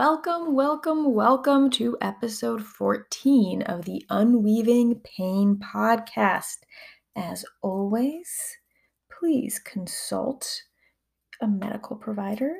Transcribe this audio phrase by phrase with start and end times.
[0.00, 6.58] Welcome, welcome, welcome to episode 14 of the Unweaving Pain podcast.
[7.16, 8.28] As always,
[9.10, 10.62] please consult
[11.40, 12.54] a medical provider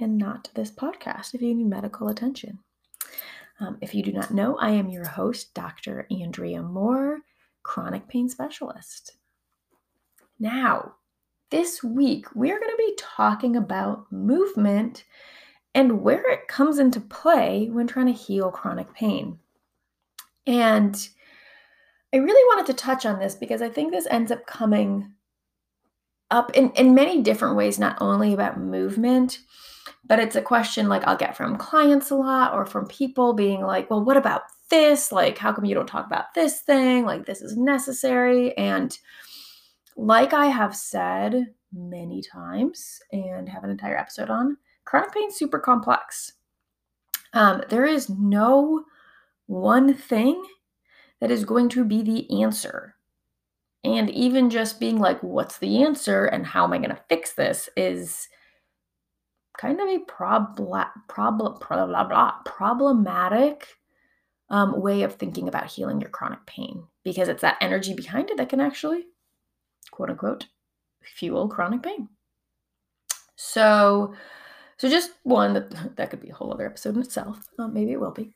[0.00, 2.60] and not this podcast if you need medical attention.
[3.60, 6.06] Um, if you do not know, I am your host, Dr.
[6.10, 7.18] Andrea Moore,
[7.64, 9.18] chronic pain specialist.
[10.40, 10.94] Now,
[11.50, 15.04] this week, we're going to be talking about movement
[15.78, 19.38] and where it comes into play when trying to heal chronic pain.
[20.44, 21.08] And
[22.12, 25.12] I really wanted to touch on this because I think this ends up coming
[26.32, 29.38] up in, in many different ways, not only about movement,
[30.04, 33.60] but it's a question like I'll get from clients a lot or from people being
[33.60, 35.12] like, well, what about this?
[35.12, 37.04] Like, how come you don't talk about this thing?
[37.04, 38.52] Like, this is necessary.
[38.58, 38.98] And
[39.96, 44.56] like I have said many times and have an entire episode on,
[44.88, 46.32] chronic pain super complex.
[47.34, 48.84] Um, there is no
[49.46, 50.42] one thing
[51.20, 52.94] that is going to be the answer.
[53.84, 57.34] And even just being like, what's the answer and how am I going to fix
[57.34, 58.28] this is
[59.58, 63.66] kind of a problem, problem, blah, blah, problematic
[64.48, 68.38] um, way of thinking about healing your chronic pain because it's that energy behind it
[68.38, 69.04] that can actually,
[69.90, 70.46] quote unquote,
[71.02, 72.08] fuel chronic pain.
[73.36, 74.14] So,
[74.78, 77.46] so just one that that could be a whole other episode in itself.
[77.58, 78.32] Uh, maybe it will be.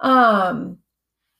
[0.00, 0.78] Um,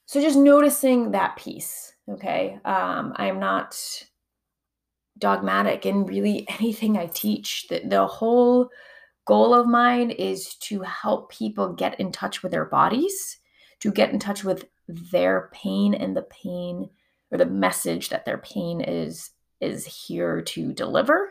[0.07, 1.93] so just noticing that piece.
[2.09, 3.77] Okay, um, I am not
[5.19, 7.67] dogmatic in really anything I teach.
[7.69, 8.71] The, the whole
[9.25, 13.39] goal of mine is to help people get in touch with their bodies,
[13.81, 16.89] to get in touch with their pain and the pain
[17.31, 21.31] or the message that their pain is is here to deliver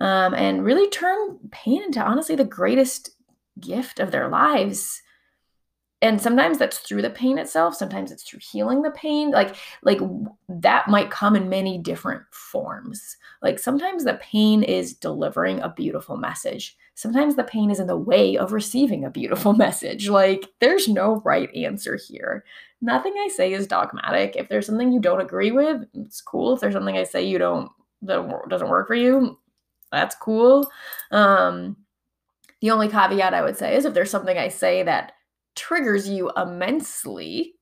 [0.00, 3.10] um, and really turn pain into honestly the greatest
[3.60, 5.02] gift of their lives.
[6.02, 10.00] And sometimes that's through the pain itself sometimes it's through healing the pain like like
[10.48, 13.18] that might come in many different forms.
[13.42, 16.78] Like sometimes the pain is delivering a beautiful message.
[16.94, 20.08] Sometimes the pain is in the way of receiving a beautiful message.
[20.08, 22.44] Like there's no right answer here.
[22.80, 24.36] Nothing i say is dogmatic.
[24.36, 26.54] If there's something you don't agree with it's cool.
[26.54, 27.70] If there's something i say you don't
[28.00, 29.36] that doesn't work for you
[29.92, 30.70] that's cool.
[31.10, 31.76] Um,
[32.60, 35.12] the only caveat I would say is if there's something I say that
[35.56, 37.54] triggers you immensely,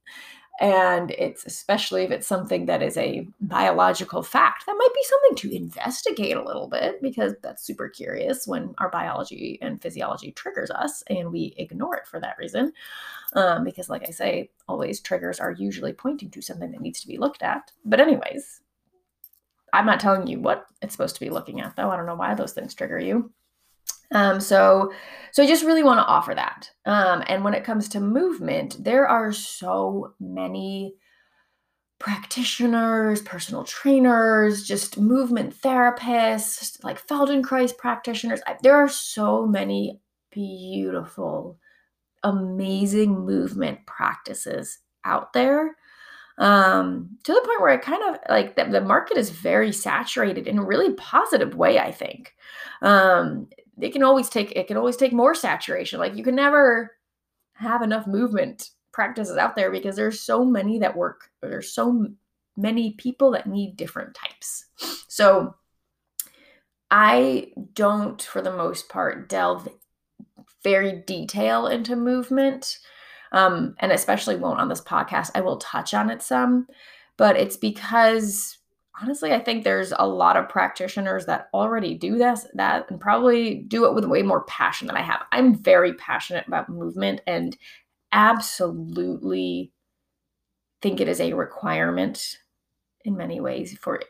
[0.60, 5.36] and it's especially if it's something that is a biological fact, that might be something
[5.36, 10.70] to investigate a little bit because that's super curious when our biology and physiology triggers
[10.70, 12.72] us and we ignore it for that reason.
[13.34, 17.06] Um, because, like I say, always triggers are usually pointing to something that needs to
[17.08, 17.70] be looked at.
[17.84, 18.60] But, anyways,
[19.72, 21.90] I'm not telling you what it's supposed to be looking at, though.
[21.90, 23.32] I don't know why those things trigger you.
[24.10, 24.92] Um, so,
[25.32, 26.70] so I just really want to offer that.
[26.86, 30.94] Um, and when it comes to movement, there are so many
[31.98, 38.40] practitioners, personal trainers, just movement therapists, like Feldenkrais practitioners.
[38.62, 41.58] There are so many beautiful,
[42.22, 45.76] amazing movement practices out there
[46.38, 50.46] um, to the point where it kind of like the, the market is very saturated
[50.46, 51.78] in a really positive way.
[51.78, 52.34] I think
[52.80, 53.48] um,
[53.80, 55.98] it can always take it can always take more saturation.
[55.98, 56.96] Like you can never
[57.54, 61.30] have enough movement practices out there because there's so many that work.
[61.42, 62.06] There's so
[62.56, 64.64] many people that need different types.
[65.08, 65.54] So
[66.90, 69.68] I don't, for the most part, delve
[70.64, 72.78] very detail into movement
[73.32, 75.30] um, and especially won't on this podcast.
[75.34, 76.66] I will touch on it some,
[77.16, 78.58] but it's because
[79.00, 83.54] honestly, I think there's a lot of practitioners that already do this, that, and probably
[83.54, 85.22] do it with way more passion than I have.
[85.32, 87.56] I'm very passionate about movement and
[88.12, 89.72] absolutely
[90.80, 92.38] think it is a requirement
[93.04, 94.00] in many ways for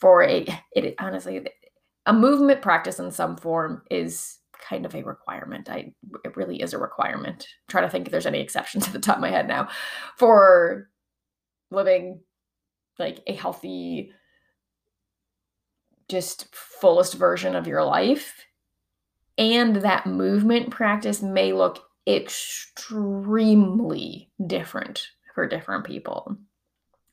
[0.00, 1.46] for a it honestly
[2.06, 4.38] a movement practice in some form is
[4.68, 5.68] kind of a requirement.
[5.68, 5.92] I
[6.24, 7.46] it really is a requirement.
[7.46, 9.68] I'm trying to think if there's any exceptions at the top of my head now
[10.16, 10.88] for
[11.70, 12.20] living
[12.98, 14.12] like a healthy
[16.08, 18.44] just fullest version of your life.
[19.36, 22.70] And that movement practice may look extremely
[24.46, 26.36] different for different people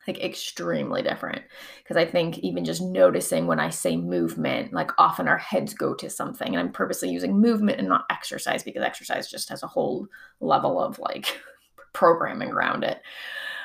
[0.08, 1.42] like extremely different.
[1.84, 5.94] Because i think even just noticing when i say movement like often our heads go
[5.96, 9.68] to something and i'm purposely using movement and not exercise because exercise just has a
[9.68, 10.08] whole
[10.40, 11.40] level of like
[11.94, 13.02] programming around it.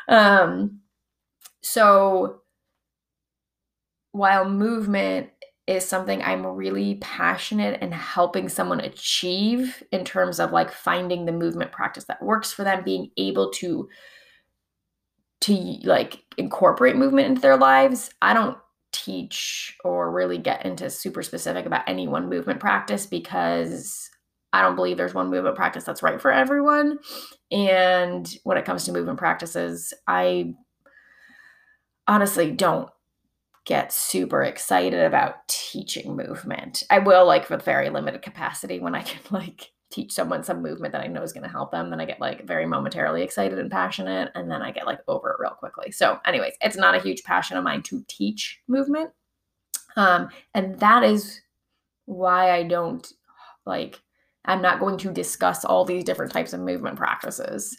[0.09, 0.81] Um
[1.63, 2.43] so
[4.13, 5.29] while movement
[5.67, 11.33] is something I'm really passionate in helping someone achieve in terms of like finding the
[11.33, 13.89] movement practice that works for them, being able to
[15.43, 15.53] to
[15.85, 18.11] like incorporate movement into their lives.
[18.23, 18.59] I don't
[18.93, 24.11] teach or really get into super specific about any one movement practice because
[24.53, 26.99] I don't believe there's one movement practice that's right for everyone.
[27.51, 30.55] And when it comes to movement practices, I
[32.09, 32.89] honestly don't
[33.67, 36.85] get super excited about teaching movement.
[36.89, 40.93] I will like with very limited capacity when I can like teach someone some movement
[40.93, 43.59] that I know is going to help them, then I get like very momentarily excited
[43.59, 45.91] and passionate and then I get like over it real quickly.
[45.91, 49.11] So anyways, it's not a huge passion of mine to teach movement.
[49.97, 51.41] Um and that is
[52.05, 53.11] why I don't
[53.65, 54.03] like
[54.45, 57.79] I'm not going to discuss all these different types of movement practices.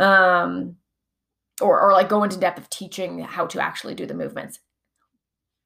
[0.00, 0.76] Um
[1.60, 4.58] or, or like go into depth of teaching how to actually do the movements.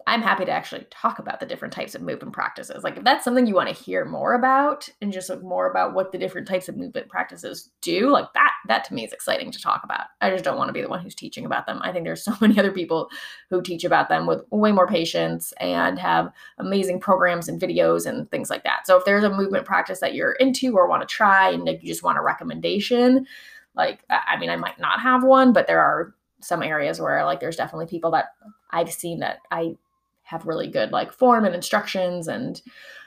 [0.08, 2.82] I'm happy to actually talk about the different types of movement practices.
[2.82, 5.92] Like if that's something you want to hear more about and just like more about
[5.92, 9.52] what the different types of movement practices do, like that that to me is exciting
[9.52, 10.06] to talk about.
[10.22, 11.80] I just don't want to be the one who's teaching about them.
[11.82, 13.10] I think there's so many other people
[13.50, 18.30] who teach about them with way more patience and have amazing programs and videos and
[18.30, 18.86] things like that.
[18.86, 21.82] So if there's a movement practice that you're into or want to try and like
[21.82, 23.26] you just want a recommendation,
[23.74, 27.40] like I mean I might not have one, but there are some areas where like
[27.40, 28.32] there's definitely people that
[28.70, 29.76] I've seen that I
[30.28, 32.60] have really good like form and instructions and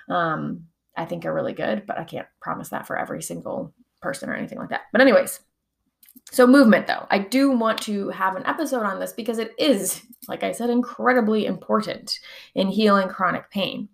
[0.09, 0.63] um,
[0.97, 4.33] I think are really good, but I can't promise that for every single person or
[4.33, 4.81] anything like that.
[4.91, 5.39] But anyways,
[6.31, 10.01] so movement though, I do want to have an episode on this because it is,
[10.27, 12.19] like I said, incredibly important
[12.55, 13.87] in healing chronic pain.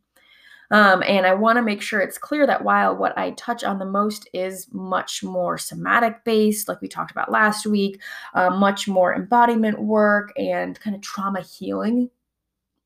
[0.71, 3.79] Um, and I want to make sure it's clear that while what I touch on
[3.79, 8.01] the most is much more somatic based, like we talked about last week,
[8.33, 12.09] uh, much more embodiment work and kind of trauma healing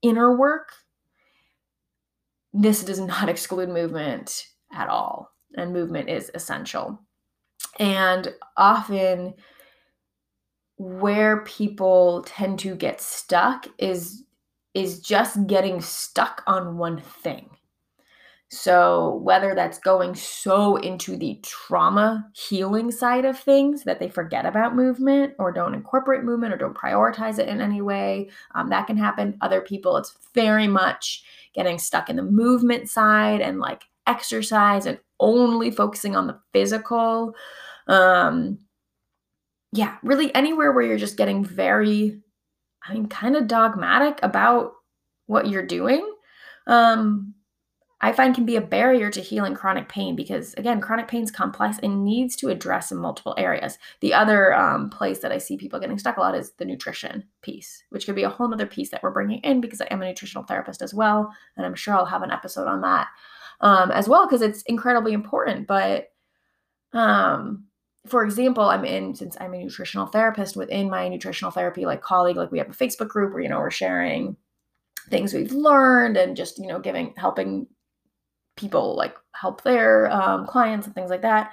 [0.01, 0.73] inner work,
[2.53, 5.31] this does not exclude movement at all.
[5.55, 6.99] And movement is essential.
[7.79, 9.33] And often,
[10.77, 14.23] where people tend to get stuck is
[14.73, 17.49] is just getting stuck on one thing
[18.53, 24.45] so, whether that's going so into the trauma healing side of things that they forget
[24.45, 28.87] about movement or don't incorporate movement or don't prioritize it in any way, um, that
[28.87, 29.37] can happen.
[29.39, 31.23] Other people, it's very much
[31.55, 37.33] getting stuck in the movement side and like exercise and only focusing on the physical.
[37.87, 38.59] Um,
[39.71, 42.19] yeah, really anywhere where you're just getting very,
[42.85, 44.73] I mean, kind of dogmatic about
[45.27, 46.05] what you're doing.
[46.67, 47.33] Um,
[48.03, 51.29] I find can be a barrier to healing chronic pain because, again, chronic pain is
[51.29, 53.77] complex and needs to address in multiple areas.
[53.99, 57.25] The other um, place that I see people getting stuck a lot is the nutrition
[57.43, 60.01] piece, which could be a whole other piece that we're bringing in because I am
[60.01, 61.31] a nutritional therapist as well.
[61.55, 63.07] And I'm sure I'll have an episode on that
[63.61, 65.67] um, as well because it's incredibly important.
[65.67, 66.11] But
[66.93, 67.65] um,
[68.07, 72.37] for example, I'm in since I'm a nutritional therapist within my nutritional therapy like colleague,
[72.37, 74.37] like we have a Facebook group where you know we're sharing
[75.09, 77.67] things we've learned and just you know giving helping
[78.61, 81.51] people like help their um, clients and things like that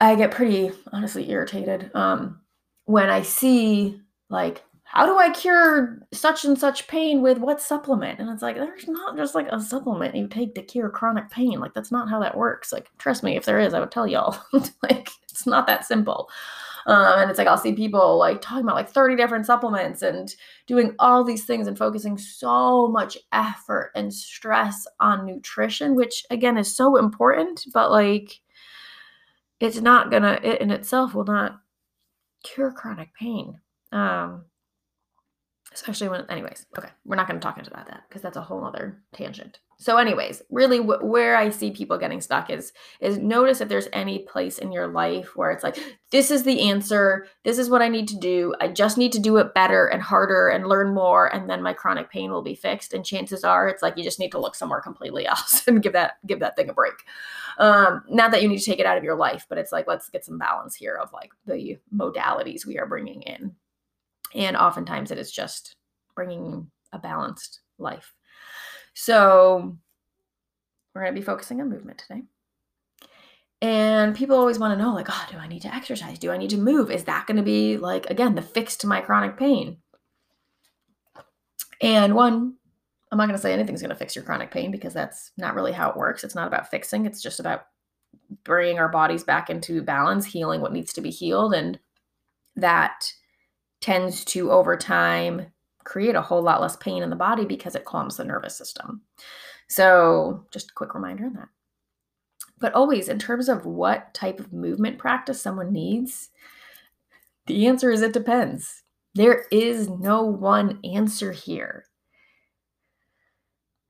[0.00, 2.40] i get pretty honestly irritated um,
[2.84, 8.18] when i see like how do i cure such and such pain with what supplement?
[8.18, 11.60] And it's like there's not just like a supplement you take to cure chronic pain
[11.60, 12.72] like that's not how that works.
[12.72, 14.36] Like trust me if there is i would tell y'all.
[14.82, 16.28] Like it's not that simple
[16.90, 20.34] um, and it's like I'll see people like talking about like 30 different supplements and
[20.66, 26.58] doing all these things and focusing so much effort and stress on nutrition, which again
[26.58, 28.40] is so important, but like
[29.60, 31.60] it's not gonna, it in itself will not
[32.42, 33.60] cure chronic pain.
[33.92, 34.46] Um,
[35.72, 38.64] especially when, anyways, okay, we're not gonna talk into about that because that's a whole
[38.64, 39.58] other tangent.
[39.80, 43.88] So anyways really w- where i see people getting stuck is is notice if there's
[43.94, 45.78] any place in your life where it's like
[46.12, 49.18] this is the answer this is what i need to do i just need to
[49.18, 52.54] do it better and harder and learn more and then my chronic pain will be
[52.54, 55.82] fixed and chances are it's like you just need to look somewhere completely else and
[55.82, 57.02] give that give that thing a break.
[57.58, 59.86] Um not that you need to take it out of your life but it's like
[59.86, 63.54] let's get some balance here of like the modalities we are bringing in
[64.34, 65.76] and oftentimes it is just
[66.14, 68.12] bringing a balanced life
[68.94, 69.76] so
[70.94, 72.22] we're going to be focusing on movement today.
[73.62, 76.18] And people always want to know, like, oh, do I need to exercise?
[76.18, 76.90] Do I need to move?
[76.90, 79.76] Is that going to be like, again, the fix to my chronic pain?
[81.82, 82.54] And one,
[83.12, 85.54] I'm not going to say anything's going to fix your chronic pain because that's not
[85.54, 86.24] really how it works.
[86.24, 87.66] It's not about fixing, it's just about
[88.44, 91.52] bringing our bodies back into balance, healing what needs to be healed.
[91.52, 91.78] And
[92.56, 93.12] that
[93.80, 95.46] tends to, over time,
[95.84, 99.02] create a whole lot less pain in the body because it calms the nervous system.
[99.68, 101.48] So, just a quick reminder on that.
[102.58, 106.28] But always, in terms of what type of movement practice someone needs,
[107.46, 108.82] the answer is it depends.
[109.14, 111.86] There is no one answer here.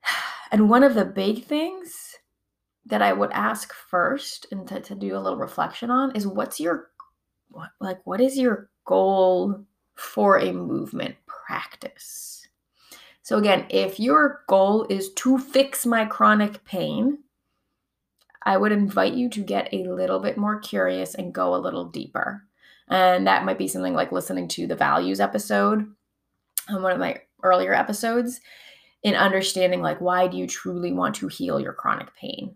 [0.52, 2.16] And one of the big things
[2.86, 6.58] that I would ask first and to, to do a little reflection on is what's
[6.58, 6.90] your
[7.50, 9.64] what, like what is your goal
[10.00, 12.48] for a movement practice?
[13.22, 17.18] So again, if your goal is to fix my chronic pain,
[18.44, 21.84] I would invite you to get a little bit more curious and go a little
[21.84, 22.42] deeper.
[22.88, 25.86] And that might be something like listening to the values episode
[26.68, 28.40] on one of my earlier episodes
[29.02, 32.54] in understanding like why do you truly want to heal your chronic pain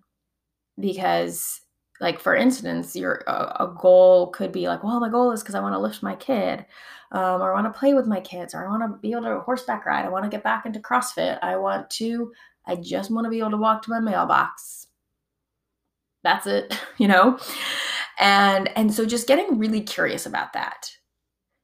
[0.79, 1.63] because
[2.01, 5.55] like for instance your a, a goal could be like well my goal is because
[5.55, 6.65] i want to lift my kid
[7.13, 9.23] um, or i want to play with my kids or i want to be able
[9.23, 12.33] to horseback ride i want to get back into crossfit i want to
[12.67, 14.87] i just want to be able to walk to my mailbox.
[16.23, 17.39] That's it you know?
[18.19, 20.91] And and so just getting really curious about that.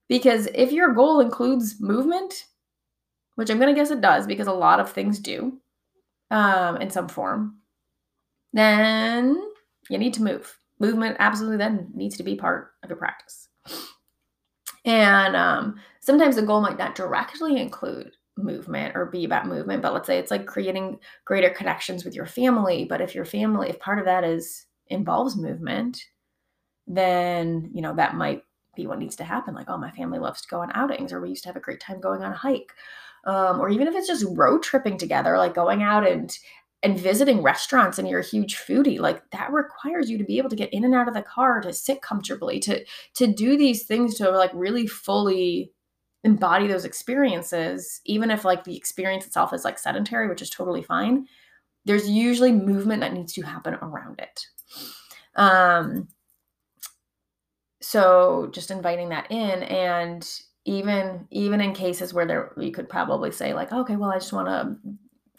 [0.08, 2.46] Because if your goal includes movement
[3.40, 5.58] which i'm going to guess it does because a lot of things do
[6.30, 7.56] um, in some form
[8.52, 9.49] then
[9.90, 10.56] you need to move.
[10.78, 13.48] Movement absolutely then needs to be part of your practice.
[14.84, 19.92] And um, sometimes the goal might not directly include movement or be about movement, but
[19.92, 22.86] let's say it's like creating greater connections with your family.
[22.88, 26.02] But if your family, if part of that is involves movement,
[26.86, 28.42] then you know that might
[28.74, 29.54] be what needs to happen.
[29.54, 31.60] Like, oh, my family loves to go on outings, or we used to have a
[31.60, 32.72] great time going on a hike.
[33.26, 36.34] Um, or even if it's just road tripping together, like going out and
[36.82, 40.48] and visiting restaurants and you're a huge foodie like that requires you to be able
[40.48, 42.84] to get in and out of the car to sit comfortably to
[43.14, 45.72] to do these things to like really fully
[46.24, 50.82] embody those experiences even if like the experience itself is like sedentary which is totally
[50.82, 51.26] fine
[51.84, 54.46] there's usually movement that needs to happen around it.
[55.36, 56.08] Um
[57.82, 60.28] so just inviting that in and
[60.66, 64.34] even even in cases where there you could probably say like okay well i just
[64.34, 64.76] want to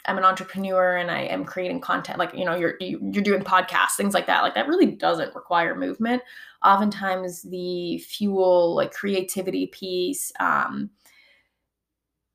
[0.06, 3.96] I'm an entrepreneur and I am creating content, like you know, you're you're doing podcasts,
[3.96, 4.42] things like that.
[4.42, 6.22] Like that really doesn't require movement.
[6.64, 10.90] Oftentimes, the fuel, like creativity piece, um,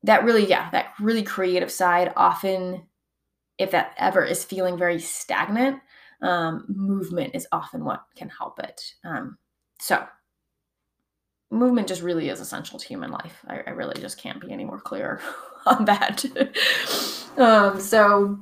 [0.02, 2.12] that really, yeah, that really creative side.
[2.16, 2.82] Often,
[3.58, 5.80] if that ever is feeling very stagnant,
[6.22, 8.94] um, movement is often what can help it.
[9.04, 9.38] Um,
[9.80, 10.06] so,
[11.50, 13.44] movement just really is essential to human life.
[13.46, 15.20] I, I really just can't be any more clear
[15.66, 16.24] on that.
[17.36, 18.38] um, so,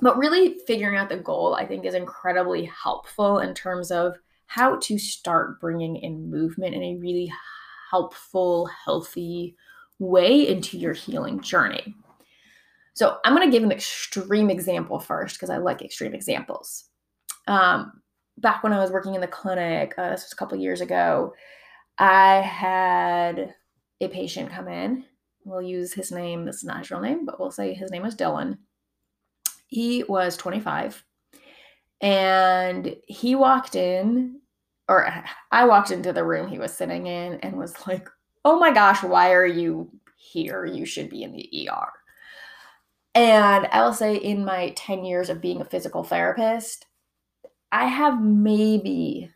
[0.00, 4.76] but really figuring out the goal, I think, is incredibly helpful in terms of how
[4.76, 7.30] to start bringing in movement in a really
[7.90, 9.56] helpful, healthy
[9.98, 11.94] way into your healing journey.
[12.94, 16.84] So, I'm going to give an extreme example first because I like extreme examples.
[17.46, 18.00] Um,
[18.38, 21.32] back when I was working in the clinic, uh, this was a couple years ago,
[21.98, 23.54] I had
[24.00, 25.04] a patient come in.
[25.44, 26.44] We'll use his name.
[26.44, 28.58] This is not his real name, but we'll say his name was Dylan.
[29.66, 31.04] He was 25
[32.00, 34.40] and he walked in,
[34.88, 35.12] or
[35.50, 38.08] I walked into the room he was sitting in and was like,
[38.44, 40.64] Oh my gosh, why are you here?
[40.64, 41.92] You should be in the ER.
[43.14, 46.86] And I will say, in my 10 years of being a physical therapist,
[47.72, 49.30] I have maybe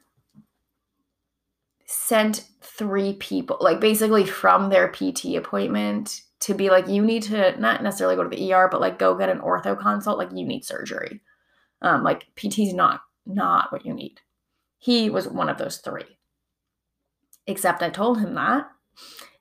[1.93, 7.59] sent three people, like basically from their PT appointment to be like, you need to
[7.61, 10.47] not necessarily go to the ER, but like go get an ortho consult, like you
[10.47, 11.21] need surgery.
[11.83, 14.21] Um, like PT's not not what you need.
[14.79, 16.19] He was one of those three.
[17.47, 18.69] Except I told him that.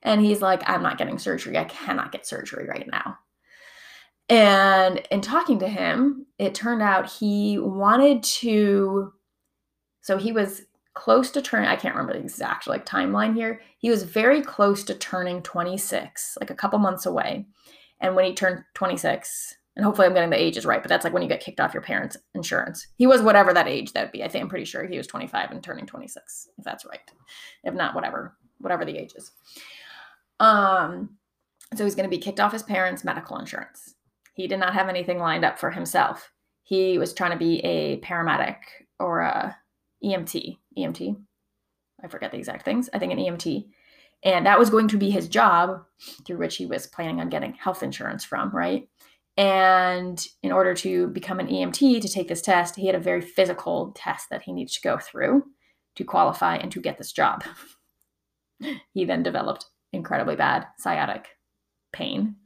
[0.02, 1.56] And he's like, I'm not getting surgery.
[1.56, 3.18] I cannot get surgery right now.
[4.28, 9.12] And in talking to him, it turned out he wanted to.
[10.02, 10.62] So he was
[10.94, 13.60] close to turning i can't remember the exact like timeline here.
[13.78, 17.46] He was very close to turning 26 like a couple months away.
[18.00, 21.12] And when he turned 26 and hopefully i'm getting the ages right but that's like
[21.12, 22.86] when you get kicked off your parents insurance.
[22.96, 24.22] He was whatever that age that would be.
[24.22, 27.00] I think i'm pretty sure he was 25 and turning 26 if that's right.
[27.64, 29.32] If not whatever whatever the age is.
[30.40, 31.16] Um
[31.74, 33.94] so he's going to be kicked off his parents medical insurance.
[34.34, 36.30] He did not have anything lined up for himself.
[36.62, 38.56] He was trying to be a paramedic
[38.98, 39.56] or a
[40.04, 41.16] emt EMT.
[42.02, 42.88] I forget the exact things.
[42.92, 43.66] I think an EMT.
[44.24, 45.84] And that was going to be his job
[46.24, 48.88] through which he was planning on getting health insurance from, right?
[49.36, 53.20] And in order to become an EMT to take this test, he had a very
[53.22, 55.44] physical test that he needed to go through
[55.96, 57.42] to qualify and to get this job.
[58.94, 61.28] he then developed incredibly bad sciatic
[61.92, 62.36] pain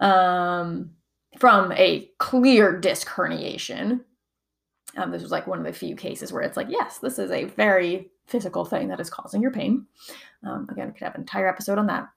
[0.00, 0.90] um,
[1.38, 4.00] from a clear disc herniation.
[4.96, 7.30] Um, this was like one of the few cases where it's like, yes, this is
[7.30, 9.86] a very physical thing that is causing your pain.
[10.44, 12.08] Um, again, I could have an entire episode on that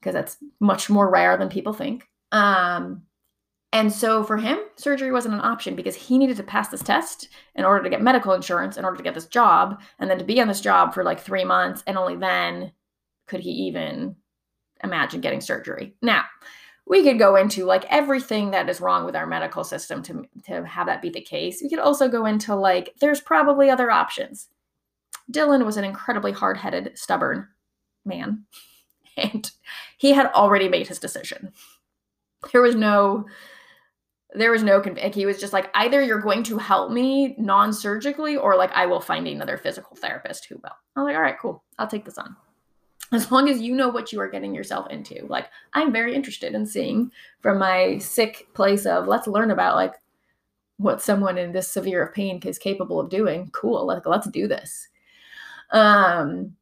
[0.00, 2.08] because that's much more rare than people think.
[2.32, 3.02] Um,
[3.72, 7.28] and so for him, surgery wasn't an option because he needed to pass this test
[7.54, 10.24] in order to get medical insurance, in order to get this job, and then to
[10.24, 11.82] be on this job for like three months.
[11.86, 12.72] And only then
[13.26, 14.16] could he even
[14.84, 15.94] imagine getting surgery.
[16.02, 16.24] Now,
[16.86, 20.64] we could go into like everything that is wrong with our medical system to, to
[20.64, 21.60] have that be the case.
[21.62, 24.48] We could also go into like, there's probably other options.
[25.30, 27.48] Dylan was an incredibly hard headed, stubborn
[28.04, 28.44] man,
[29.16, 29.50] and
[29.98, 31.52] he had already made his decision.
[32.52, 33.26] There was no
[34.34, 34.82] there was no.
[34.82, 38.84] He was just like, either you're going to help me non surgically, or like I
[38.84, 40.76] will find another physical therapist who will.
[40.94, 41.64] I'm like, all right, cool.
[41.78, 42.36] I'll take this on.
[43.12, 45.26] As long as you know what you are getting yourself into.
[45.28, 49.94] Like, I'm very interested in seeing from my sick place of let's learn about like
[50.78, 53.48] what someone in this severe of pain is capable of doing.
[53.52, 53.86] Cool.
[53.86, 54.88] Like, let's do this.
[55.70, 56.56] Um,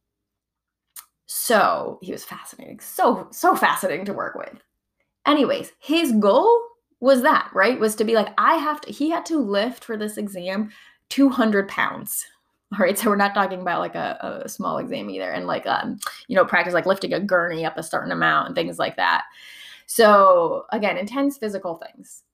[1.26, 2.80] so he was fascinating.
[2.80, 4.62] So, so fascinating to work with.
[5.26, 6.60] Anyways, his goal
[7.00, 7.80] was that, right?
[7.80, 10.70] Was to be like, I have to, he had to lift for this exam
[11.08, 12.26] 200 pounds.
[12.74, 12.98] All right.
[12.98, 15.30] So we're not talking about like a, a small exam either.
[15.30, 18.56] And like, um, you know, practice like lifting a gurney up a certain amount and
[18.56, 19.24] things like that.
[19.86, 22.24] So again, intense physical things.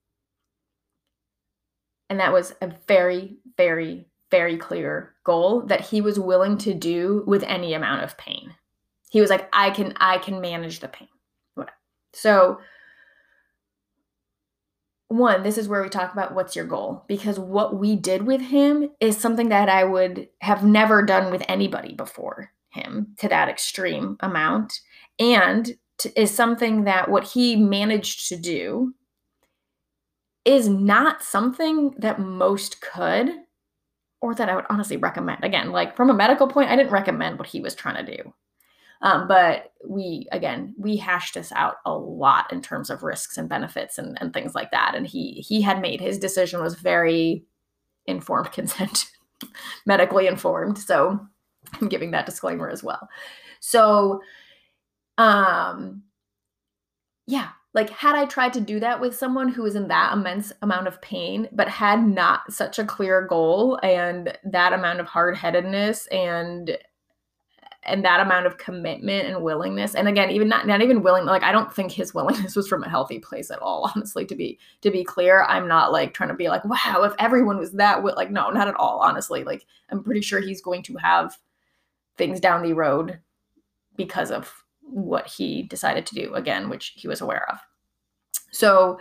[2.09, 7.23] And that was a very, very, very clear goal that he was willing to do
[7.27, 8.55] with any amount of pain.
[9.11, 11.09] He was like, I can, I can manage the pain.
[11.53, 11.75] Whatever.
[12.13, 12.59] So
[15.11, 18.41] one, this is where we talk about what's your goal because what we did with
[18.41, 23.49] him is something that I would have never done with anybody before him to that
[23.49, 24.79] extreme amount
[25.19, 28.93] and to, is something that what he managed to do
[30.45, 33.29] is not something that most could
[34.21, 35.43] or that I would honestly recommend.
[35.43, 38.33] Again, like from a medical point, I didn't recommend what he was trying to do.
[39.03, 43.49] Um, but we, again, we hashed this out a lot in terms of risks and
[43.49, 44.93] benefits and, and things like that.
[44.95, 47.45] And he he had made his decision was very
[48.05, 49.05] informed consent,
[49.85, 50.77] medically informed.
[50.77, 51.19] So
[51.79, 53.09] I'm giving that disclaimer as well.
[53.59, 54.21] So,
[55.17, 56.03] um,
[57.27, 60.51] yeah, like had I tried to do that with someone who was in that immense
[60.61, 65.37] amount of pain, but had not such a clear goal and that amount of hard
[65.37, 66.77] headedness and
[67.83, 71.43] and that amount of commitment and willingness and again even not not even willing like
[71.43, 74.59] i don't think his willingness was from a healthy place at all honestly to be
[74.81, 75.43] to be clear.
[75.43, 78.67] I'm not like trying to be like wow if everyone was that like no not
[78.67, 79.43] at all honestly.
[79.43, 81.37] Like i'm pretty sure he's going to have
[82.17, 83.19] things down the road
[83.95, 87.59] because of what he decided to do again which he was aware of.
[88.51, 88.99] So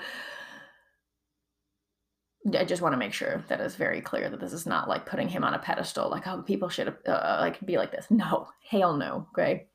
[2.56, 5.06] I just want to make sure that it's very clear that this is not like
[5.06, 8.06] putting him on a pedestal, like oh people should uh, uh, like be like this.
[8.10, 9.26] No, hell no.
[9.30, 9.66] Okay,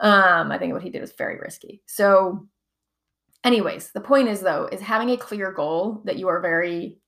[0.00, 1.82] um, I think what he did was very risky.
[1.86, 2.48] So,
[3.44, 6.98] anyways, the point is though is having a clear goal that you are very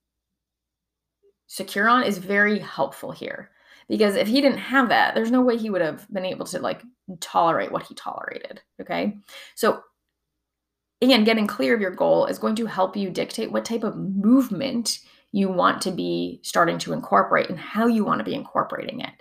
[1.47, 3.51] secure on is very helpful here
[3.89, 6.59] because if he didn't have that, there's no way he would have been able to
[6.59, 6.81] like
[7.21, 8.61] tolerate what he tolerated.
[8.81, 9.17] Okay,
[9.55, 9.81] so
[11.01, 13.95] again, getting clear of your goal is going to help you dictate what type of
[13.97, 14.99] movement
[15.31, 19.11] you want to be starting to incorporate and how you want to be incorporating it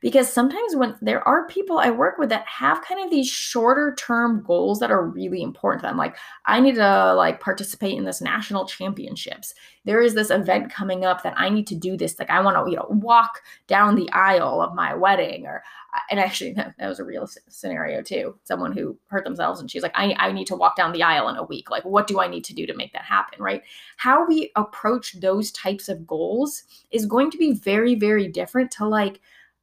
[0.00, 3.94] because sometimes when there are people I work with that have kind of these shorter
[3.98, 8.04] term goals that are really important to them like I need to like participate in
[8.04, 9.54] this national championships.
[9.84, 12.56] There is this event coming up that I need to do this like I want
[12.56, 15.62] to you know walk down the aisle of my wedding or
[15.94, 19.82] uh, and actually that, was a real scenario too someone who hurt themselves and she's
[19.82, 22.20] like I, I need to walk down the aisle in a week like what do
[22.20, 23.62] i need to do to make that happen right?
[23.96, 28.86] How we approach those types of goals is going to be very very different to
[28.86, 29.20] like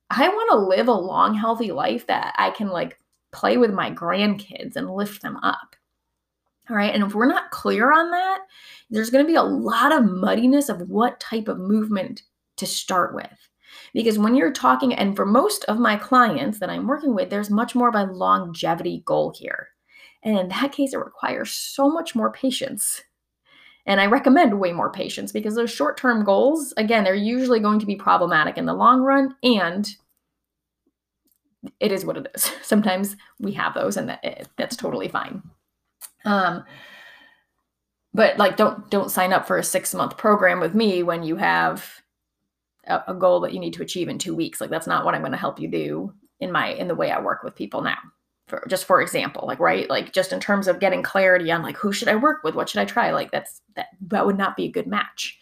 [0.10, 3.00] I want to live a long, healthy life that I can like
[3.32, 5.76] play with my grandkids and lift them up.
[6.70, 6.94] All right.
[6.94, 8.42] And if we're not clear on that,
[8.90, 12.24] there's going to be a lot of muddiness of what type of movement
[12.58, 13.50] to start with.
[13.94, 17.50] Because when you're talking, and for most of my clients that I'm working with, there's
[17.50, 19.70] much more of a longevity goal here.
[20.24, 23.02] And in that case, it requires so much more patience.
[23.86, 27.80] And I recommend way more patience because those short term goals, again, they're usually going
[27.80, 29.94] to be problematic in the long run and
[31.80, 32.52] it is what it is.
[32.62, 35.42] Sometimes we have those, and that that's totally fine.
[36.26, 36.64] Um,
[38.14, 41.36] but like, don't don't sign up for a six month program with me when you
[41.38, 42.02] have
[42.86, 44.62] a, a goal that you need to achieve in two weeks.
[44.62, 47.12] Like, that's not what I'm going to help you do in my in the way
[47.12, 47.98] I work with people now.
[48.54, 51.76] For, just for example like right like just in terms of getting clarity on like
[51.76, 52.54] who should i work with?
[52.54, 53.12] What should i try?
[53.12, 55.40] Like that's that that would not be a good match.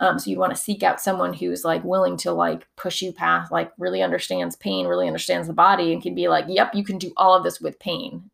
[0.00, 3.12] Um, so you want to seek out someone who's like willing to like push you
[3.12, 6.84] past like really understands pain really understands the body and can be like yep you
[6.84, 8.30] can do all of this with pain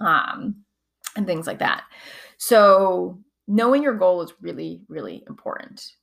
[0.00, 0.56] um,
[1.16, 1.84] and things like that.
[2.36, 5.96] So knowing your goal is really really important.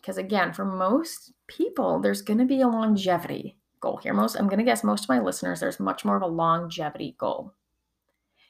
[0.00, 4.14] Because again for most people there's going to be a longevity goal here.
[4.14, 7.14] Most, I'm going to guess most of my listeners, there's much more of a longevity
[7.18, 7.52] goal.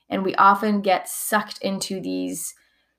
[0.09, 2.55] And we often get sucked into these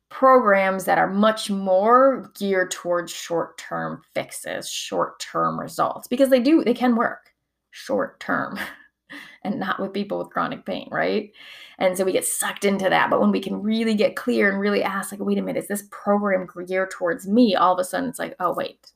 [0.09, 6.39] programs that are much more geared towards short term fixes, short term results, because they
[6.39, 7.31] do, they can work
[7.71, 8.59] short term
[9.43, 11.31] and not with people with chronic pain, right?
[11.77, 13.09] And so we get sucked into that.
[13.09, 15.67] But when we can really get clear and really ask, like, wait a minute, is
[15.67, 17.55] this program geared towards me?
[17.55, 18.91] All of a sudden it's like, oh, wait,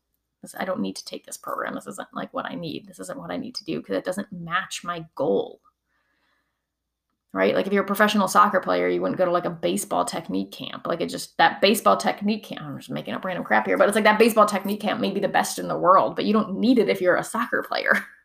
[0.57, 1.75] I don't need to take this program.
[1.75, 2.87] This isn't like what I need.
[2.87, 5.61] This isn't what I need to do because it doesn't match my goal.
[7.33, 7.53] Right?
[7.53, 10.51] Like if you're a professional soccer player, you wouldn't go to like a baseball technique
[10.51, 10.87] camp.
[10.87, 12.61] Like it just that baseball technique camp.
[12.61, 15.11] I'm just making up random crap here, but it's like that baseball technique camp may
[15.11, 17.63] be the best in the world, but you don't need it if you're a soccer
[17.67, 17.91] player.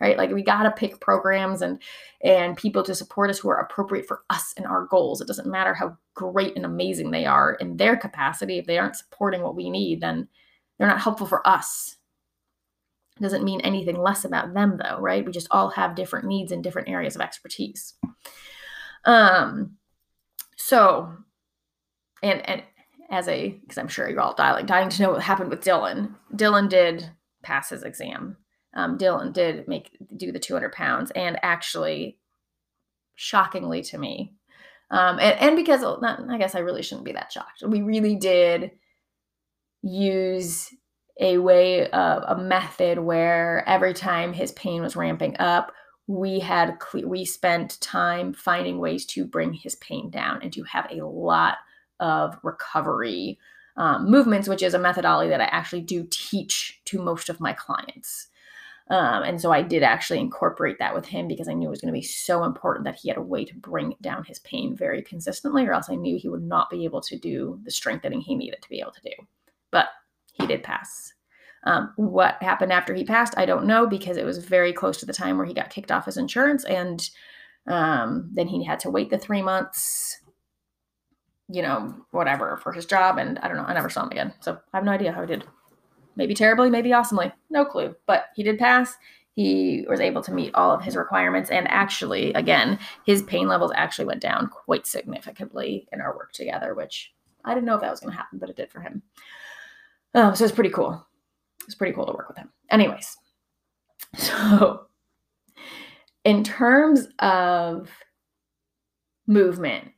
[0.00, 0.16] right?
[0.16, 1.80] Like we got to pick programs and
[2.22, 5.20] and people to support us who are appropriate for us and our goals.
[5.20, 8.96] It doesn't matter how great and amazing they are in their capacity if they aren't
[8.96, 10.28] supporting what we need, then
[10.78, 11.96] they're not helpful for us.
[13.16, 15.24] It doesn't mean anything less about them, though, right?
[15.24, 17.94] We just all have different needs in different areas of expertise.
[19.04, 19.76] Um,
[20.56, 21.12] so,
[22.22, 22.62] and and
[23.10, 26.14] as a, because I'm sure you're all dying, dying to know what happened with Dylan.
[26.34, 27.10] Dylan did
[27.42, 28.36] pass his exam.
[28.74, 32.18] Um, Dylan did make do the 200 pounds, and actually,
[33.14, 34.34] shockingly to me,
[34.90, 37.62] um, and, and because not, I guess I really shouldn't be that shocked.
[37.66, 38.72] We really did
[39.84, 40.72] use
[41.20, 45.72] a way of a method where every time his pain was ramping up
[46.06, 50.86] we had we spent time finding ways to bring his pain down and to have
[50.90, 51.58] a lot
[52.00, 53.38] of recovery
[53.76, 57.52] um, movements which is a methodology that i actually do teach to most of my
[57.52, 58.28] clients.
[58.90, 61.80] Um, and so i did actually incorporate that with him because i knew it was
[61.80, 64.76] going to be so important that he had a way to bring down his pain
[64.76, 68.20] very consistently or else i knew he would not be able to do the strengthening
[68.20, 69.26] he needed to be able to do
[69.74, 69.88] but
[70.32, 71.12] he did pass.
[71.64, 75.06] Um, what happened after he passed, I don't know because it was very close to
[75.06, 77.06] the time where he got kicked off his insurance, and
[77.66, 80.20] um, then he had to wait the three months,
[81.48, 83.18] you know, whatever for his job.
[83.18, 85.22] And I don't know, I never saw him again, so I have no idea how
[85.22, 85.44] he did.
[86.16, 87.96] Maybe terribly, maybe awesomely, no clue.
[88.06, 88.94] But he did pass.
[89.34, 93.72] He was able to meet all of his requirements, and actually, again, his pain levels
[93.74, 97.12] actually went down quite significantly in our work together, which
[97.44, 99.02] I didn't know if that was going to happen, but it did for him.
[100.14, 101.04] Um, so it's pretty cool.
[101.64, 102.50] It's pretty cool to work with him.
[102.70, 103.16] Anyways,
[104.16, 104.86] so
[106.24, 107.90] in terms of
[109.26, 109.90] movement,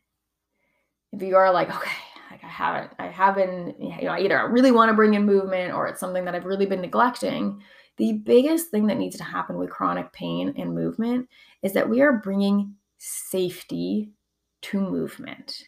[1.12, 1.90] if you are like, okay,
[2.30, 5.72] like I haven't, I haven't, you know, either I really want to bring in movement
[5.72, 7.62] or it's something that I've really been neglecting.
[7.96, 11.28] The biggest thing that needs to happen with chronic pain and movement
[11.62, 14.10] is that we are bringing safety
[14.62, 15.62] to movement.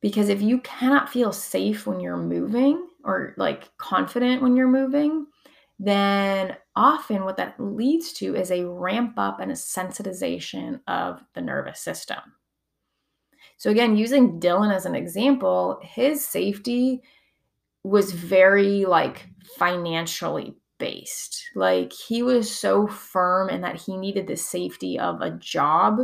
[0.00, 5.26] Because if you cannot feel safe when you're moving or like confident when you're moving,
[5.78, 11.40] then often what that leads to is a ramp up and a sensitization of the
[11.40, 12.18] nervous system.
[13.56, 17.02] So, again, using Dylan as an example, his safety
[17.82, 21.42] was very like financially based.
[21.54, 26.00] Like he was so firm in that he needed the safety of a job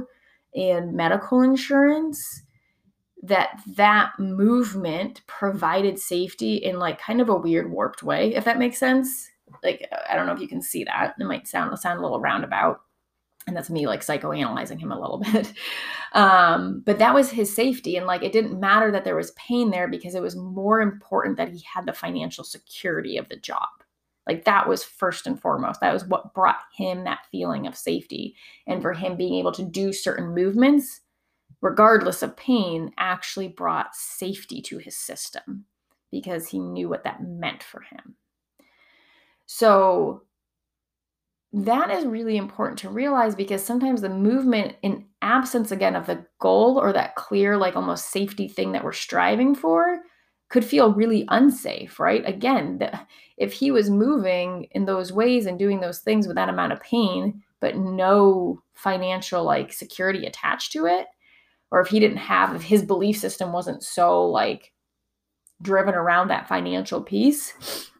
[0.54, 2.42] and medical insurance
[3.26, 8.58] that that movement provided safety in like kind of a weird warped way if that
[8.58, 9.30] makes sense.
[9.62, 11.14] Like i don't know if you can see that.
[11.18, 12.80] It might sound sound a little roundabout
[13.46, 15.52] and that's me like psychoanalyzing him a little bit.
[16.12, 19.70] Um, but that was his safety and like it didn't matter that there was pain
[19.70, 23.68] there because it was more important that he had the financial security of the job.
[24.26, 25.80] Like that was first and foremost.
[25.80, 28.34] That was what brought him that feeling of safety
[28.66, 31.00] and for him being able to do certain movements
[31.64, 35.64] regardless of pain, actually brought safety to his system
[36.10, 38.16] because he knew what that meant for him.
[39.46, 40.24] So,
[41.54, 46.26] that is really important to realize because sometimes the movement, in absence again of the
[46.38, 50.00] goal or that clear, like almost safety thing that we're striving for,
[50.50, 52.28] could feel really unsafe, right?
[52.28, 53.00] Again, the,
[53.38, 56.82] if he was moving in those ways and doing those things with that amount of
[56.82, 61.06] pain, but no financial like security attached to it,
[61.74, 64.72] or if he didn't have if his belief system wasn't so like
[65.60, 67.90] driven around that financial piece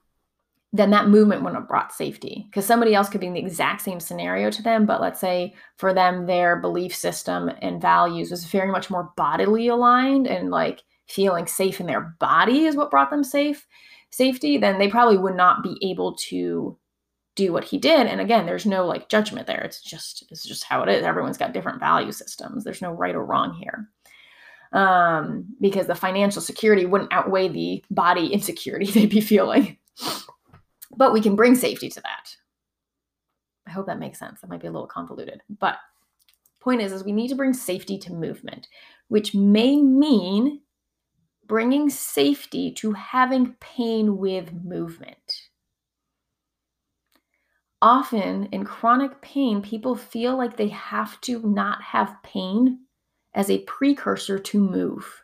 [0.73, 2.47] then that movement wouldn't have brought safety.
[2.51, 5.55] Because somebody else could be in the exact same scenario to them but let's say
[5.77, 10.83] for them their belief system and values was very much more bodily aligned and like
[11.09, 13.67] feeling safe in their body is what brought them safe
[14.11, 16.79] safety then they probably would not be able to
[17.35, 18.07] do what he did.
[18.07, 19.61] And again there's no like judgment there.
[19.62, 21.05] It's just it's just how it is.
[21.05, 22.64] Everyone's got different value systems.
[22.64, 23.88] There's no right or wrong here.
[24.73, 29.79] Um, because the financial security wouldn't outweigh the body insecurity they'd be feeling.
[30.97, 32.37] But we can bring safety to that.
[33.66, 34.40] I hope that makes sense.
[34.40, 35.77] That might be a little convoluted, but
[36.61, 38.68] point is is we need to bring safety to movement,
[39.09, 40.61] which may mean
[41.47, 45.43] bringing safety to having pain with movement.
[47.85, 52.87] Often in chronic pain, people feel like they have to not have pain
[53.35, 55.23] as a precursor to move.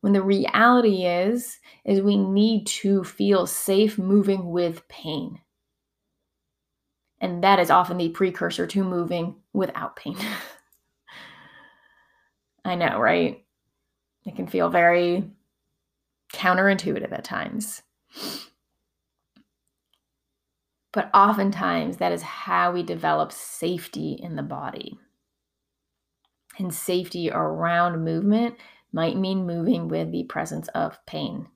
[0.00, 5.42] When the reality is is we need to feel safe moving with pain.
[7.20, 10.16] And that is often the precursor to moving without pain.
[12.64, 13.44] I know right?
[14.24, 15.30] It can feel very
[16.32, 17.82] counterintuitive at times
[20.98, 24.98] but oftentimes that is how we develop safety in the body
[26.58, 28.56] and safety around movement
[28.92, 31.46] might mean moving with the presence of pain,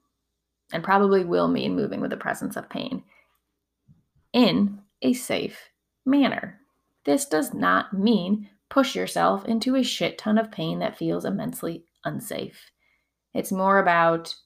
[0.73, 3.03] and probably will mean moving with the presence of pain
[4.33, 5.71] in a safe
[6.07, 6.61] manner.
[7.05, 11.85] This does not mean push yourself into a shit ton of pain that feels immensely
[12.05, 12.71] unsafe.
[13.35, 14.37] It's more about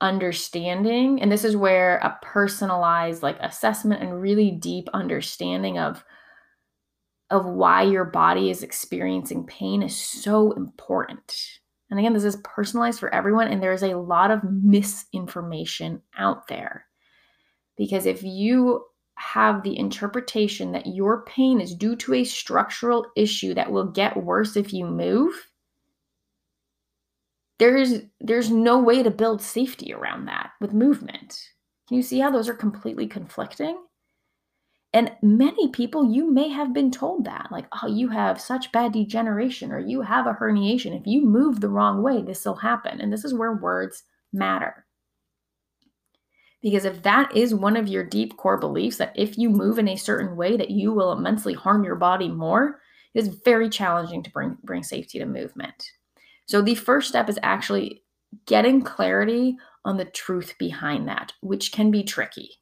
[0.00, 6.04] understanding, and this is where a personalized like assessment and really deep understanding of
[7.30, 11.60] of why your body is experiencing pain is so important.
[11.90, 16.86] And again, this is personalized for everyone, and there's a lot of misinformation out there.
[17.76, 18.84] Because if you
[19.16, 24.16] have the interpretation that your pain is due to a structural issue that will get
[24.16, 25.32] worse if you move,
[27.58, 31.50] there's there's no way to build safety around that with movement.
[31.88, 33.78] Can you see how those are completely conflicting?
[34.92, 38.92] And many people, you may have been told that, like, oh, you have such bad
[38.92, 40.98] degeneration or you have a herniation.
[40.98, 43.00] If you move the wrong way, this will happen.
[43.00, 44.86] And this is where words matter.
[46.62, 49.88] Because if that is one of your deep core beliefs, that if you move in
[49.88, 52.80] a certain way, that you will immensely harm your body more,
[53.14, 55.90] it is very challenging to bring, bring safety to movement.
[56.46, 58.02] So the first step is actually
[58.46, 62.60] getting clarity on the truth behind that, which can be tricky.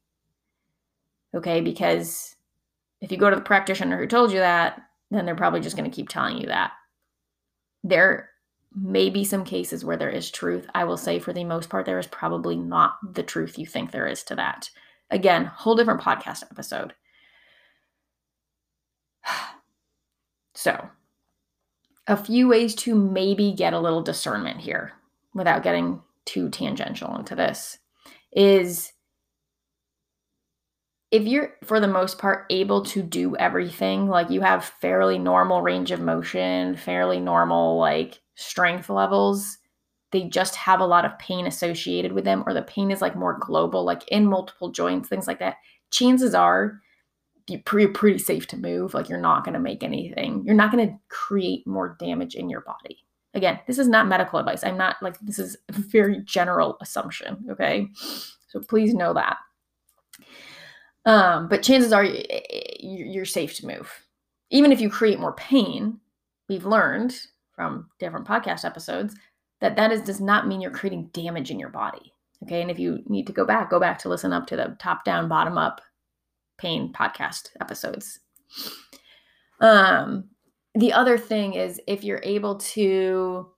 [1.35, 2.37] Okay, because
[3.01, 5.91] if you go to the practitioner who told you that, then they're probably just going
[5.91, 6.73] to keep telling you that.
[7.83, 8.31] There
[8.75, 10.67] may be some cases where there is truth.
[10.75, 13.91] I will say, for the most part, there is probably not the truth you think
[13.91, 14.71] there is to that.
[15.11, 16.95] Again, whole different podcast episode.
[20.57, 20.89] So,
[22.07, 24.93] a few ways to maybe get a little discernment here
[25.35, 27.79] without getting too tangential into this
[28.33, 28.93] is
[31.11, 35.63] if you're for the most part able to do everything like you have fairly normal
[35.63, 39.59] range of motion fairly normal like strength levels
[40.11, 43.17] they just have a lot of pain associated with them or the pain is like
[43.17, 45.57] more global like in multiple joints things like that
[45.91, 46.81] chances are
[47.49, 50.43] you're pretty, safe to move like you're not going to make anything.
[50.45, 52.99] You're not going to create more damage in your body.
[53.35, 54.63] Again this is not medical advice.
[54.63, 57.89] I'm not like this is a very general assumption okay?
[58.47, 59.37] So please know that.
[61.05, 62.07] Um, but chances are
[62.81, 63.91] you're safe to move.
[64.51, 65.99] Even if you create more pain,
[66.49, 67.19] we've learned
[67.55, 69.15] from different podcast episodes
[69.61, 72.13] that that is does not mean you're creating damage in your body.
[72.43, 74.77] Okay, and if you need to go back, go back to listen up to the
[74.79, 75.81] top down, bottom up
[76.59, 78.21] pain podcast episodes.
[79.61, 80.25] Um,
[80.75, 83.49] the other thing is if you're able to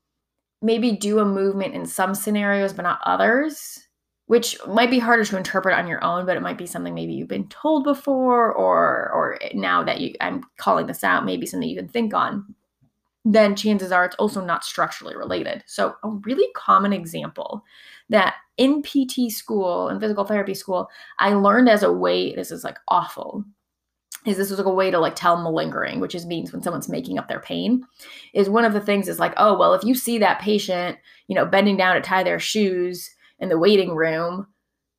[0.62, 3.87] maybe do a movement in some scenarios but not others,
[4.26, 7.12] which might be harder to interpret on your own, but it might be something maybe
[7.12, 11.68] you've been told before, or or now that you I'm calling this out, maybe something
[11.68, 12.54] you can think on.
[13.24, 15.64] Then chances are it's also not structurally related.
[15.66, 17.64] So a really common example
[18.09, 20.88] that in PT school and physical therapy school,
[21.18, 22.34] I learned as a way.
[22.34, 23.44] This is like awful.
[24.24, 26.88] Is this was like a way to like tell malingering, which is means when someone's
[26.88, 27.84] making up their pain.
[28.34, 31.34] Is one of the things is like, oh well, if you see that patient, you
[31.34, 34.46] know, bending down to tie their shoes in the waiting room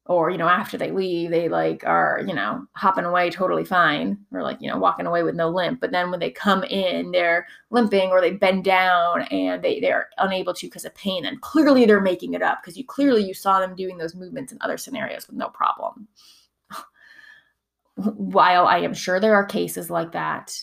[0.07, 4.17] or you know after they leave they like are you know hopping away totally fine
[4.31, 5.79] or like you know walking away with no limp.
[5.79, 10.09] But then when they come in they're limping or they bend down and they they're
[10.17, 13.33] unable to because of pain and clearly they're making it up because you clearly you
[13.33, 16.07] saw them doing those movements in other scenarios with no problem.
[17.95, 20.59] While i am sure there are cases like that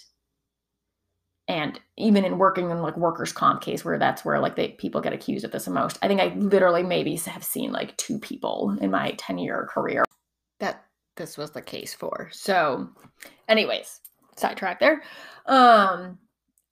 [1.48, 5.00] and even in working in like workers comp case where that's where like they people
[5.00, 8.18] get accused of this the most i think i literally maybe have seen like two
[8.18, 10.04] people in my 10 year career.
[10.61, 10.85] That
[11.16, 12.28] this was the case for.
[12.33, 12.88] So
[13.48, 14.00] anyways
[14.37, 15.02] sidetrack there.
[15.46, 16.18] Um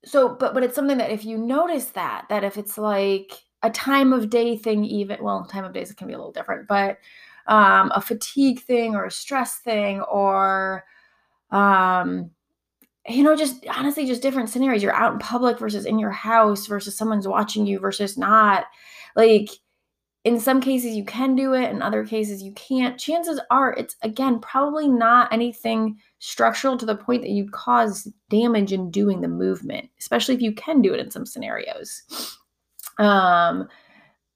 [0.05, 3.31] so but but it's something that if you notice that that if it's like
[3.61, 6.67] a time of day thing even well time of days can be a little different
[6.67, 6.97] but
[7.47, 10.83] um a fatigue thing or a stress thing or
[11.51, 12.29] um
[13.07, 14.81] you know, just honestly, just different scenarios.
[14.81, 18.65] You're out in public versus in your house versus someone's watching you versus not.
[19.15, 19.49] Like,
[20.23, 22.97] in some cases, you can do it, in other cases, you can't.
[22.97, 28.71] Chances are it's, again, probably not anything structural to the point that you cause damage
[28.71, 32.37] in doing the movement, especially if you can do it in some scenarios.
[32.99, 33.67] Um,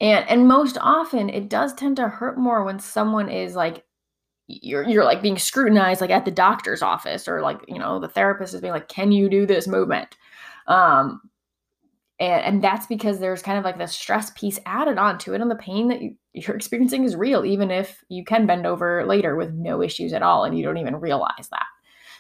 [0.02, 3.84] and and most often it does tend to hurt more when someone is like
[4.48, 8.08] you're you're like being scrutinized like at the doctor's office or like you know the
[8.08, 10.18] therapist is being like can you do this movement?
[10.68, 11.22] Um
[12.20, 15.52] and and that's because there's kind of like the stress piece added onto it and
[15.52, 19.36] the pain that you, you're experiencing is real even if you can bend over later
[19.36, 21.66] with no issues at all and you don't even realize that.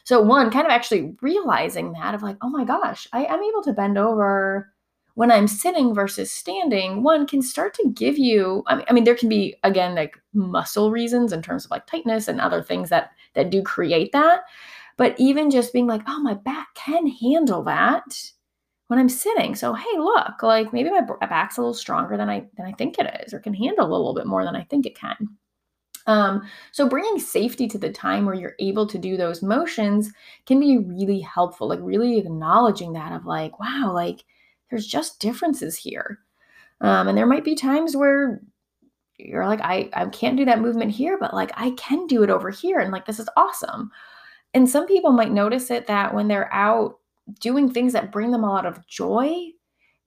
[0.03, 3.63] So one kind of actually realizing that of like oh my gosh i am able
[3.63, 4.73] to bend over
[5.17, 9.03] when I'm sitting versus standing, one can start to give you, I mean, I mean,
[9.03, 12.91] there can be, again, like muscle reasons in terms of like tightness and other things
[12.91, 14.41] that, that do create that.
[14.95, 18.31] But even just being like, oh, my back can handle that
[18.89, 19.55] when I'm sitting.
[19.55, 22.99] So, hey, look, like maybe my back's a little stronger than I, than I think
[22.99, 25.29] it is, or can handle a little bit more than I think it can.
[26.05, 30.11] Um, so bringing safety to the time where you're able to do those motions
[30.45, 31.67] can be really helpful.
[31.67, 34.23] Like really acknowledging that of like, wow, like
[34.69, 36.19] there's just differences here.
[36.81, 38.41] Um, and there might be times where
[39.17, 42.29] you're like, I, I can't do that movement here, but like I can do it
[42.29, 42.79] over here.
[42.79, 43.91] And like, this is awesome.
[44.53, 46.99] And some people might notice it that when they're out
[47.39, 49.49] doing things that bring them a lot of joy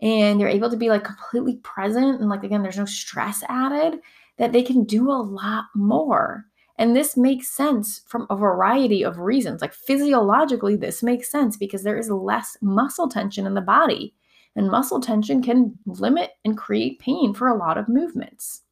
[0.00, 4.00] and they're able to be like completely present and like, again, there's no stress added,
[4.38, 6.46] that they can do a lot more.
[6.78, 9.60] And this makes sense from a variety of reasons.
[9.60, 14.14] Like physiologically, this makes sense because there is less muscle tension in the body
[14.56, 18.62] and muscle tension can limit and create pain for a lot of movements.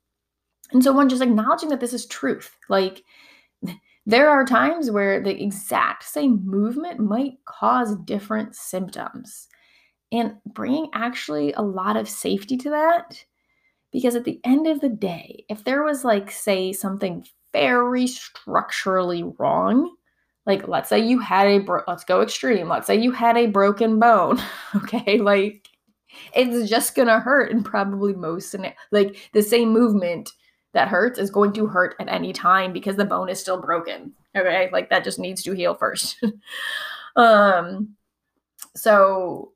[0.72, 2.56] And so, one just acknowledging that this is truth.
[2.68, 3.04] Like,
[4.06, 9.48] there are times where the exact same movement might cause different symptoms.
[10.10, 13.24] And bringing actually a lot of safety to that,
[13.92, 19.22] because at the end of the day, if there was, like, say, something very structurally
[19.38, 19.94] wrong,
[20.48, 22.68] like let's say you had a bro- let's go extreme.
[22.68, 24.42] Let's say you had a broken bone
[24.74, 25.18] okay?
[25.18, 25.68] Like
[26.34, 28.56] it's just gonna hurt and probably most
[28.90, 30.30] like the same movement
[30.72, 34.12] that hurts is going to hurt at any time because the bone is still broken
[34.36, 34.70] okay?
[34.72, 36.16] Like that just needs to heal first.
[37.16, 37.96] Um
[38.76, 39.52] so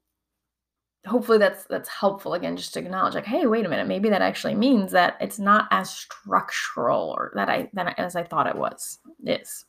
[1.06, 4.22] hopefully that's that's helpful again just to acknowledge like hey wait a minute maybe that
[4.22, 8.56] actually means that it's not as structural or that i that as i thought it
[8.56, 9.64] was is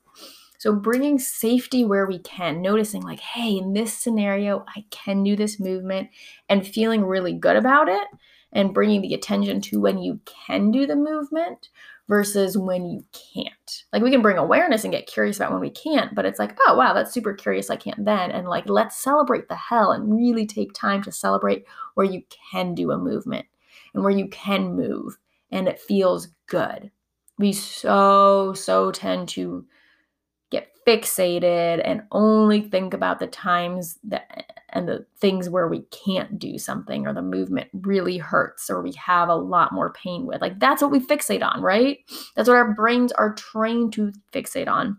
[0.63, 5.35] so bringing safety where we can, noticing like, hey, in this scenario, I can do
[5.35, 6.07] this movement
[6.47, 8.07] and feeling really good about it
[8.53, 11.67] and bringing the attention to when you can do the movement
[12.07, 13.83] versus when you can't.
[13.91, 16.57] Like we can bring awareness and get curious about when we can't, but it's like,
[16.65, 17.69] oh wow, that's super curious.
[17.69, 18.31] I can't then.
[18.31, 22.73] And like, let's celebrate the hell and really take time to celebrate where you can
[22.73, 23.45] do a movement
[23.93, 25.17] and where you can move
[25.51, 26.89] and it feels good.
[27.37, 29.65] We so, so tend to
[30.53, 36.39] get fixated and only think about the times that and the things where we can't
[36.39, 40.41] do something or the movement really hurts or we have a lot more pain with.
[40.41, 41.99] Like that's what we fixate on, right?
[42.35, 44.97] That's what our brains are trained to fixate on.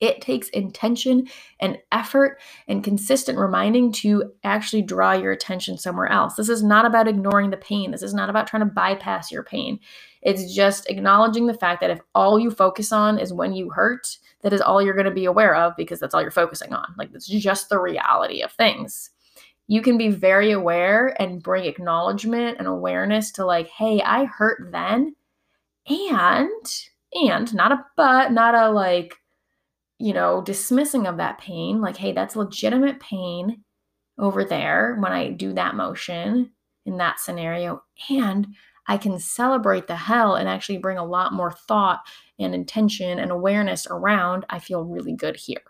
[0.00, 1.26] It takes intention
[1.60, 6.34] and effort and consistent reminding to actually draw your attention somewhere else.
[6.34, 7.90] This is not about ignoring the pain.
[7.90, 9.80] This is not about trying to bypass your pain.
[10.22, 14.18] It's just acknowledging the fact that if all you focus on is when you hurt,
[14.42, 16.86] that is all you're going to be aware of because that's all you're focusing on.
[16.96, 19.10] Like, it's just the reality of things.
[19.66, 24.70] You can be very aware and bring acknowledgement and awareness to, like, hey, I hurt
[24.70, 25.14] then.
[25.88, 26.66] And,
[27.14, 29.16] and not a but, not a like,
[29.98, 31.80] you know, dismissing of that pain.
[31.80, 33.64] Like, hey, that's legitimate pain
[34.18, 36.50] over there when I do that motion
[36.86, 37.82] in that scenario.
[38.08, 38.48] And
[38.86, 42.00] I can celebrate the hell and actually bring a lot more thought
[42.38, 45.60] and intention and awareness around, I feel really good here.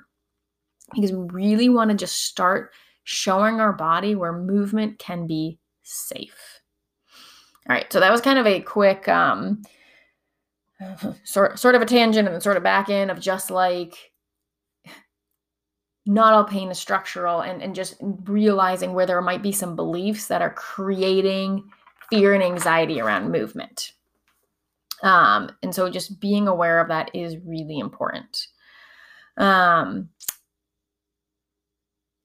[0.94, 2.72] Because we really want to just start
[3.04, 6.60] showing our body where movement can be safe.
[7.68, 9.62] All right, so that was kind of a quick um,
[11.24, 14.12] sort sort of a tangent and sort of back in of just like
[16.08, 20.28] not all pain is structural and, and just realizing where there might be some beliefs
[20.28, 21.70] that are creating
[22.08, 23.92] fear and anxiety around movement.
[25.02, 28.46] Um, and so just being aware of that is really important.
[29.36, 30.08] Um,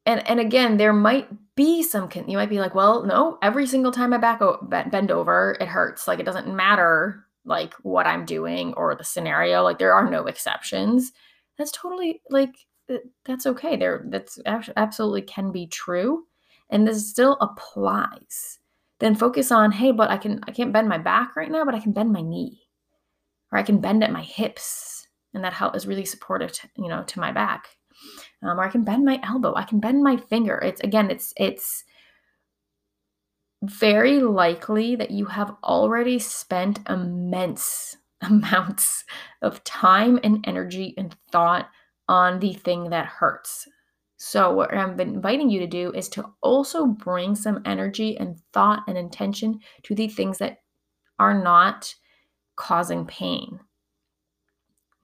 [0.06, 3.92] and and again, there might be some you might be like, well, no, every single
[3.92, 6.08] time I back o- bend over, it hurts.
[6.08, 9.62] Like it doesn't matter like what I'm doing or the scenario.
[9.62, 11.12] Like there are no exceptions.
[11.58, 12.56] That's totally like
[13.26, 13.76] that's okay.
[13.76, 16.26] There, that's absolutely can be true,
[16.70, 18.60] and this still applies.
[19.00, 21.76] Then focus on, hey, but I can I can't bend my back right now, but
[21.76, 22.62] I can bend my knee,
[23.52, 26.88] or I can bend at my hips, and that help is really supportive, to, you
[26.90, 27.68] know, to my back.
[28.42, 29.54] Um, or I can bend my elbow.
[29.56, 30.58] I can bend my finger.
[30.58, 31.84] It's again, it's it's
[33.64, 39.04] very likely that you have already spent immense amounts
[39.42, 41.70] of time and energy and thought
[42.14, 43.68] on the thing that hurts.
[44.18, 48.84] So, what I'm inviting you to do is to also bring some energy and thought
[48.88, 50.60] and intention to the things that
[51.18, 51.96] are not
[52.56, 53.60] causing pain.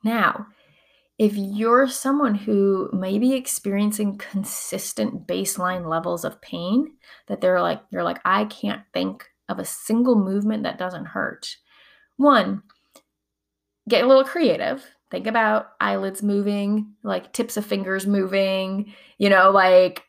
[0.03, 0.45] Now,
[1.17, 6.93] if you're someone who may be experiencing consistent baseline levels of pain,
[7.25, 11.57] that they're like, you're like, I can't think of a single movement that doesn't hurt.
[12.17, 12.61] One,
[13.89, 19.51] get a little creative think about eyelids moving, like tips of fingers moving, you know,
[19.51, 20.03] like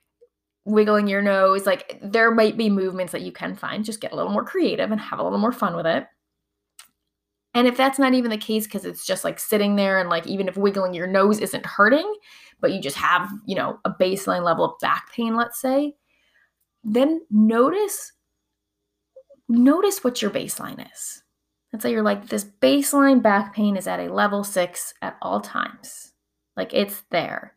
[0.65, 1.67] wiggling your nose.
[1.67, 3.85] Like there might be movements that you can find.
[3.85, 6.07] Just get a little more creative and have a little more fun with it.
[7.55, 10.27] And if that's not even the case, because it's just like sitting there and like
[10.27, 12.15] even if wiggling your nose isn't hurting,
[12.61, 15.95] but you just have, you know, a baseline level of back pain, let's say,
[16.85, 18.13] then notice
[19.49, 21.23] notice what your baseline is.
[21.73, 25.41] Let's say you're like, this baseline back pain is at a level six at all
[25.41, 26.13] times.
[26.57, 27.55] Like it's there.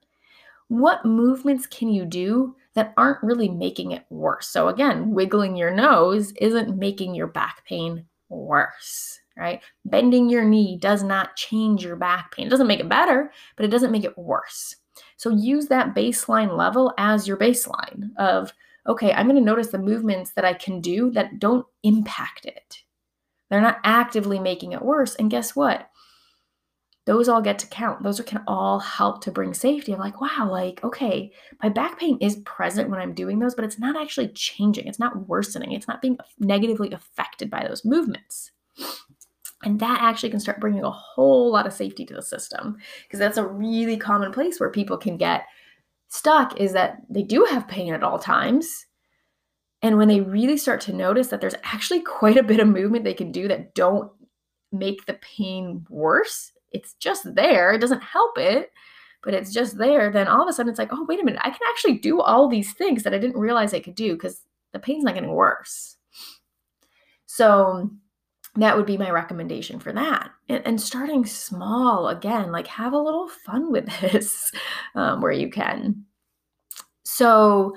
[0.68, 4.48] What movements can you do that aren't really making it worse?
[4.48, 9.62] So, again, wiggling your nose isn't making your back pain worse, right?
[9.86, 12.48] Bending your knee does not change your back pain.
[12.48, 14.76] It doesn't make it better, but it doesn't make it worse.
[15.18, 18.54] So, use that baseline level as your baseline of,
[18.88, 22.84] okay, I'm going to notice the movements that I can do that don't impact it.
[23.50, 25.16] They're not actively making it worse.
[25.16, 25.90] And guess what?
[27.06, 28.02] Those all get to count.
[28.02, 29.94] Those can all help to bring safety.
[29.94, 33.66] I'm like, wow, like, okay, my back pain is present when I'm doing those, but
[33.66, 34.88] it's not actually changing.
[34.88, 35.74] It's not worsening.
[35.74, 38.52] It's not being negatively affected by those movements.
[39.64, 43.20] And that actually can start bringing a whole lot of safety to the system because
[43.20, 45.46] that's a really common place where people can get
[46.08, 48.86] stuck is that they do have pain at all times
[49.84, 53.04] and when they really start to notice that there's actually quite a bit of movement
[53.04, 54.10] they can do that don't
[54.72, 57.74] make the pain worse, it's just there.
[57.74, 58.72] It doesn't help it,
[59.24, 60.10] but it's just there.
[60.10, 62.22] Then all of a sudden it's like, oh, wait a minute, I can actually do
[62.22, 65.34] all these things that I didn't realize I could do because the pain's not getting
[65.34, 65.98] worse.
[67.26, 67.92] So
[68.56, 70.30] that would be my recommendation for that.
[70.48, 74.50] And, and starting small again, like have a little fun with this
[74.96, 76.06] um, where you can.
[77.04, 77.76] So,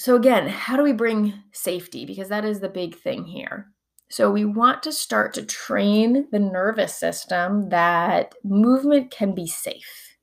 [0.00, 2.06] so, again, how do we bring safety?
[2.06, 3.66] Because that is the big thing here.
[4.08, 10.16] So, we want to start to train the nervous system that movement can be safe.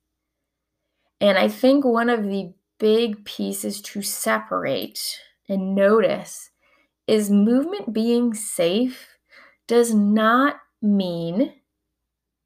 [1.22, 5.00] And I think one of the big pieces to separate
[5.48, 6.50] and notice
[7.06, 9.08] is movement being safe
[9.68, 11.54] does not mean,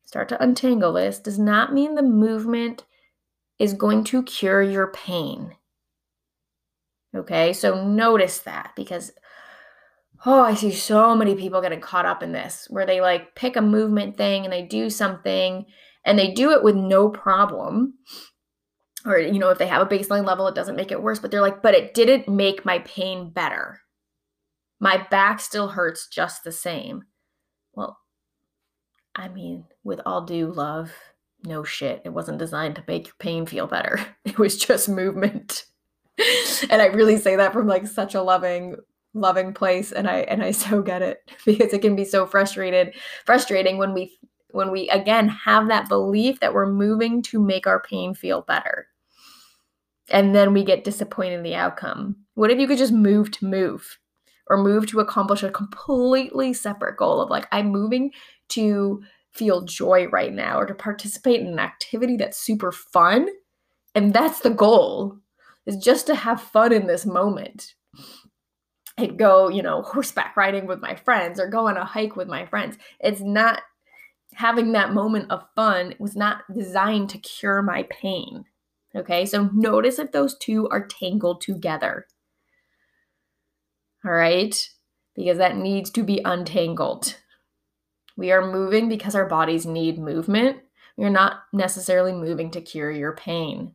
[0.04, 2.84] start to untangle this, does not mean the movement
[3.58, 5.56] is going to cure your pain.
[7.16, 9.12] Okay, so notice that because
[10.26, 13.56] oh, I see so many people getting caught up in this where they like pick
[13.56, 15.66] a movement thing and they do something
[16.06, 17.96] and they do it with no problem.
[19.06, 21.32] Or, you know, if they have a baseline level, it doesn't make it worse, but
[21.32, 23.82] they're like, but it didn't make my pain better.
[24.80, 27.04] My back still hurts just the same.
[27.74, 27.98] Well,
[29.16, 30.92] I mean, with all due love,
[31.44, 32.04] no shit.
[32.06, 34.00] It wasn't designed to make your pain feel better.
[34.26, 35.66] It was just movement.
[36.70, 38.76] and I really say that from like such a loving
[39.14, 42.94] loving place and I and I so get it because it can be so frustrated
[43.26, 44.18] frustrating when we
[44.52, 48.88] when we again have that belief that we're moving to make our pain feel better.
[50.10, 52.18] And then we get disappointed in the outcome.
[52.34, 53.98] What if you could just move to move?
[54.52, 58.12] or move to accomplish a completely separate goal of like, I'm moving
[58.50, 59.02] to
[59.32, 63.30] feel joy right now or to participate in an activity that's super fun.
[63.96, 65.18] And that's the goal
[65.66, 67.76] is just to have fun in this moment.
[68.98, 72.28] I'd go, you know, horseback riding with my friends or go on a hike with
[72.28, 72.78] my friends.
[73.00, 73.62] It's not
[74.34, 78.46] having that moment of fun was not designed to cure my pain.
[78.96, 82.08] Okay, so notice if those two are tangled together.
[84.04, 84.70] All right,
[85.16, 87.18] because that needs to be untangled.
[88.18, 90.58] We are moving because our bodies need movement.
[90.98, 93.74] You're not necessarily moving to cure your pain.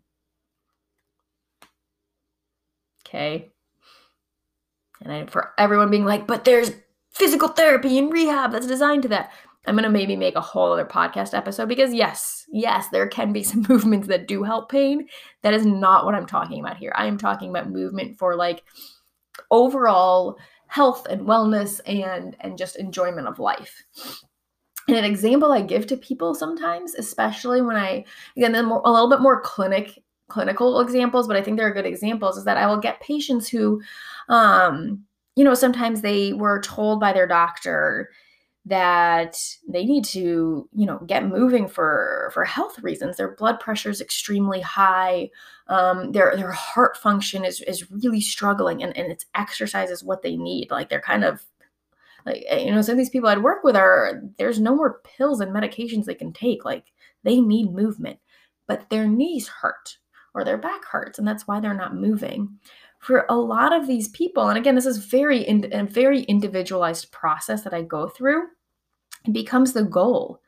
[3.06, 3.52] Okay.
[5.02, 6.72] And I, for everyone being like, but there's
[7.10, 9.30] physical therapy and rehab that's designed to that.
[9.66, 13.32] I'm going to maybe make a whole other podcast episode because, yes, yes, there can
[13.32, 15.08] be some movements that do help pain.
[15.42, 16.92] That is not what I'm talking about here.
[16.94, 18.62] I am talking about movement for like
[19.50, 20.38] overall
[20.68, 23.84] health and wellness and and just enjoyment of life.
[24.88, 28.04] And an example I give to people sometimes, especially when I
[28.36, 32.36] again then a little bit more clinic clinical examples, but I think they're good examples,
[32.36, 33.80] is that I will get patients who,
[34.28, 35.04] um,
[35.36, 38.10] you know, sometimes they were told by their doctor
[38.66, 43.16] that they need to you know get moving for for health reasons.
[43.16, 45.30] Their blood pressure is extremely high.
[45.68, 50.22] Um, their their heart function is is really struggling and, and it's exercise is what
[50.22, 50.70] they need.
[50.72, 51.44] Like they're kind of
[52.24, 55.00] like eh, you know some of these people i'd work with are there's no more
[55.04, 56.64] pills and medications they can take.
[56.64, 56.86] Like
[57.22, 58.18] they need movement
[58.66, 59.98] but their knees hurt
[60.36, 62.58] or their back hurts and that's why they're not moving.
[63.00, 67.10] For a lot of these people and again this is very in, a very individualized
[67.10, 68.42] process that i go through
[69.26, 70.40] it becomes the goal.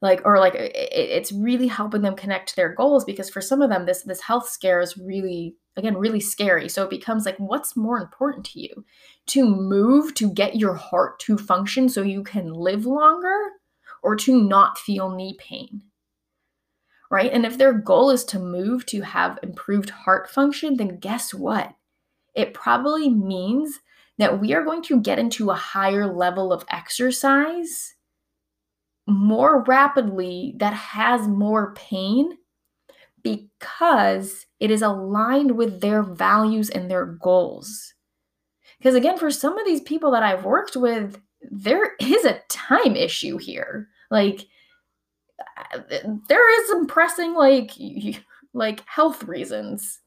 [0.00, 3.62] Like or like it, it's really helping them connect to their goals because for some
[3.62, 6.68] of them this this health scare is really again really scary.
[6.68, 8.84] So it becomes like what's more important to you?
[9.28, 13.36] To move to get your heart to function so you can live longer
[14.02, 15.82] or to not feel knee pain
[17.12, 21.32] right and if their goal is to move to have improved heart function then guess
[21.32, 21.74] what
[22.34, 23.78] it probably means
[24.18, 27.94] that we are going to get into a higher level of exercise
[29.06, 32.38] more rapidly that has more pain
[33.22, 37.94] because it is aligned with their values and their goals.
[38.78, 42.96] Because again, for some of these people that I've worked with, there is a time
[42.96, 43.88] issue here.
[44.10, 44.46] Like,
[46.28, 47.72] there is some pressing, like,
[48.54, 50.00] like health reasons.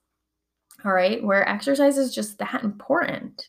[0.84, 3.48] All right, where exercise is just that important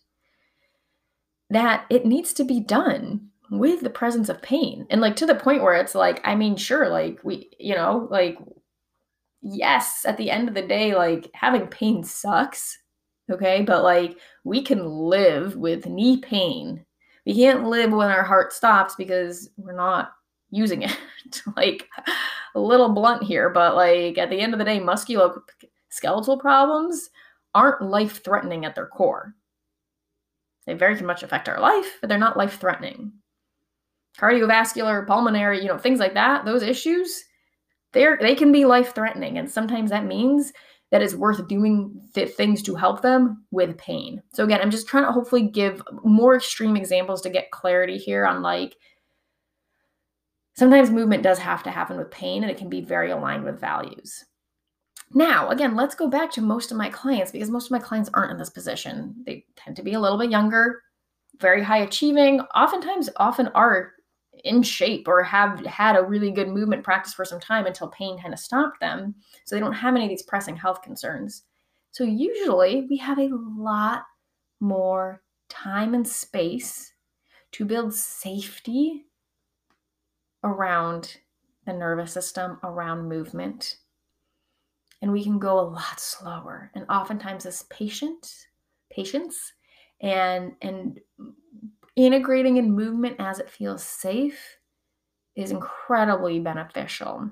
[1.50, 5.34] that it needs to be done with the presence of pain and like to the
[5.34, 8.36] point where it's like i mean sure like we you know like
[9.42, 12.76] yes at the end of the day like having pain sucks
[13.30, 16.84] okay but like we can live with knee pain
[17.24, 20.12] we can't live when our heart stops because we're not
[20.56, 20.96] using it.
[21.56, 21.88] Like
[22.54, 27.10] a little blunt here but like at the end of the day musculoskeletal problems
[27.52, 29.34] aren't life threatening at their core.
[30.68, 33.12] They very much affect our life but they're not life threatening
[34.18, 37.24] cardiovascular, pulmonary, you know, things like that, those issues,
[37.92, 40.52] they're they can be life threatening and sometimes that means
[40.92, 44.22] that it's worth doing th- things to help them with pain.
[44.34, 48.24] So again, I'm just trying to hopefully give more extreme examples to get clarity here
[48.26, 48.76] on like
[50.56, 53.60] sometimes movement does have to happen with pain and it can be very aligned with
[53.60, 54.24] values.
[55.12, 58.10] Now, again, let's go back to most of my clients because most of my clients
[58.12, 59.14] aren't in this position.
[59.24, 60.82] They tend to be a little bit younger,
[61.38, 63.92] very high achieving, oftentimes often are
[64.44, 68.20] in shape or have had a really good movement practice for some time until pain
[68.20, 69.14] kind of stopped them.
[69.44, 71.44] So they don't have any of these pressing health concerns.
[71.92, 74.02] So usually we have a lot
[74.60, 76.92] more time and space
[77.52, 79.04] to build safety
[80.46, 81.18] around
[81.66, 83.76] the nervous system, around movement.
[85.02, 86.70] And we can go a lot slower.
[86.74, 88.46] And oftentimes this patient,
[88.90, 89.52] patience
[90.00, 91.00] and and
[91.96, 94.58] integrating in movement as it feels safe
[95.34, 97.30] is incredibly beneficial.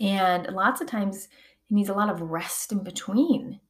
[0.00, 3.60] And lots of times it needs a lot of rest in between,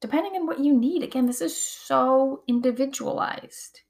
[0.00, 1.02] depending on what you need.
[1.02, 3.80] Again, this is so individualized.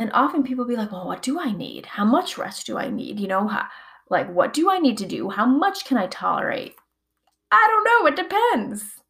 [0.00, 1.86] And often people be like, well, what do I need?
[1.86, 3.20] How much rest do I need?
[3.20, 3.66] You know, how,
[4.08, 5.28] like, what do I need to do?
[5.28, 6.74] How much can I tolerate?
[7.52, 8.06] I don't know.
[8.08, 9.00] It depends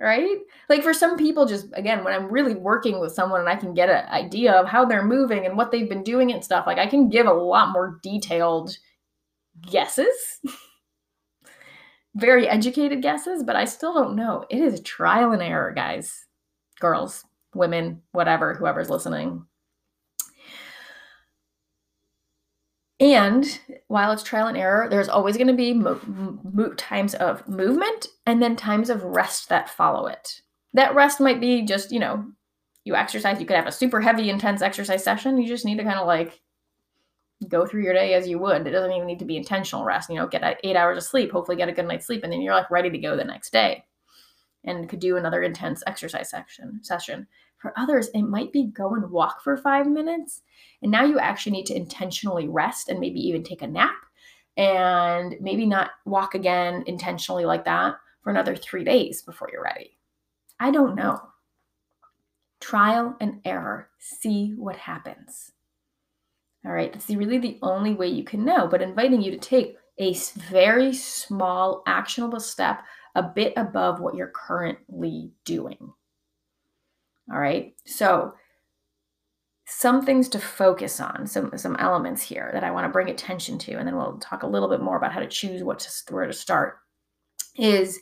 [0.00, 0.38] right?
[0.68, 3.74] Like for some people, just again, when I'm really working with someone and I can
[3.74, 6.78] get an idea of how they're moving and what they've been doing and stuff, like
[6.78, 8.76] I can give a lot more detailed
[9.70, 10.40] guesses,
[12.14, 14.46] very educated guesses, but I still don't know.
[14.48, 16.26] It is trial and error, guys,
[16.80, 17.24] girls.
[17.54, 19.44] women, whatever, whoever's listening.
[23.00, 27.48] And while it's trial and error, there's always going to be mo- mo- times of
[27.48, 30.42] movement and then times of rest that follow it.
[30.74, 32.26] That rest might be just, you know,
[32.84, 35.40] you exercise, you could have a super heavy, intense exercise session.
[35.40, 36.40] You just need to kind of like
[37.48, 38.66] go through your day as you would.
[38.66, 40.10] It doesn't even need to be intentional rest.
[40.10, 42.42] You know, get eight hours of sleep, hopefully get a good night's sleep, and then
[42.42, 43.84] you're like ready to go the next day
[44.64, 47.26] and could do another intense exercise section session.
[47.60, 50.42] For others, it might be go and walk for five minutes.
[50.82, 53.94] And now you actually need to intentionally rest and maybe even take a nap
[54.56, 59.98] and maybe not walk again intentionally like that for another three days before you're ready.
[60.58, 61.20] I don't know.
[62.60, 63.90] Trial and error.
[63.98, 65.52] See what happens.
[66.64, 69.76] All right, that's really the only way you can know, but inviting you to take
[69.98, 70.14] a
[70.48, 72.82] very small, actionable step
[73.14, 75.92] a bit above what you're currently doing.
[77.32, 77.74] All right.
[77.86, 78.34] So,
[79.66, 83.58] some things to focus on, some some elements here that I want to bring attention
[83.60, 86.14] to, and then we'll talk a little bit more about how to choose what to
[86.14, 86.78] where to start.
[87.56, 88.00] Is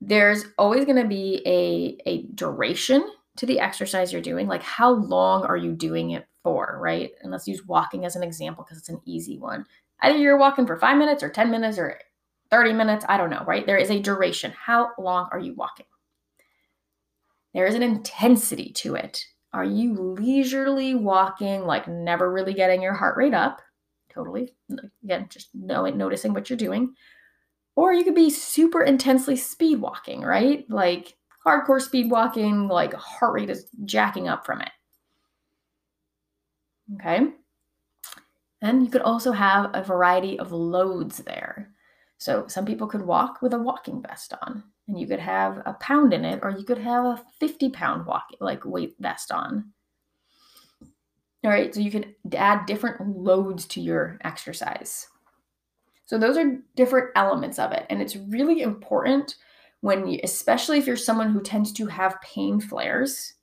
[0.00, 4.46] there's always going to be a a duration to the exercise you're doing.
[4.46, 7.10] Like how long are you doing it for, right?
[7.22, 9.64] And let's use walking as an example because it's an easy one.
[10.02, 11.98] Either you're walking for five minutes or 10 minutes or
[12.50, 13.66] 30 minutes, I don't know, right?
[13.66, 14.52] There is a duration.
[14.56, 15.86] How long are you walking?
[17.54, 19.24] There is an intensity to it.
[19.52, 23.62] Are you leisurely walking, like never really getting your heart rate up?
[24.12, 24.52] Totally.
[25.04, 26.94] Again, just knowing, noticing what you're doing.
[27.76, 30.68] Or you could be super intensely speed walking, right?
[30.68, 34.70] Like hardcore speed walking, like heart rate is jacking up from it.
[36.94, 37.28] Okay.
[38.62, 41.70] And you could also have a variety of loads there.
[42.18, 45.74] So some people could walk with a walking vest on and you could have a
[45.74, 49.72] pound in it, or you could have a 50 pound walk like weight vest on.
[51.44, 55.06] All right, so you could add different loads to your exercise.
[56.06, 57.86] So those are different elements of it.
[57.90, 59.36] And it's really important
[59.80, 63.34] when you, especially if you're someone who tends to have pain flares,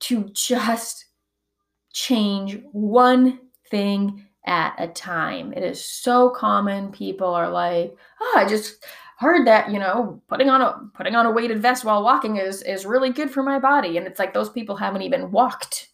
[0.00, 1.06] to just
[1.92, 3.40] change one
[3.70, 5.52] thing at a time.
[5.54, 6.92] It is so common.
[6.92, 8.84] People are like, oh, I just
[9.18, 12.62] heard that you know putting on a putting on a weighted vest while walking is
[12.62, 13.96] is really good for my body.
[13.96, 15.88] And it's like those people haven't even walked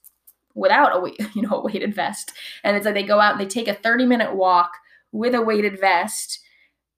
[0.55, 2.33] without a you know a weighted vest.
[2.65, 4.73] And it's like they go out and they take a 30 minute walk
[5.13, 6.41] with a weighted vest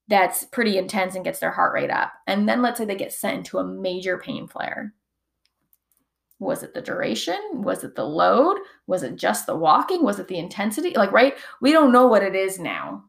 [0.08, 2.12] that's pretty intense and gets their heart rate up.
[2.26, 4.92] And then let's say they get sent into a major pain flare.
[6.38, 7.38] Was it the duration?
[7.52, 8.58] Was it the load?
[8.88, 10.02] Was it just the walking?
[10.02, 10.92] Was it the intensity?
[10.94, 11.34] Like right?
[11.60, 13.04] We don't know what it is now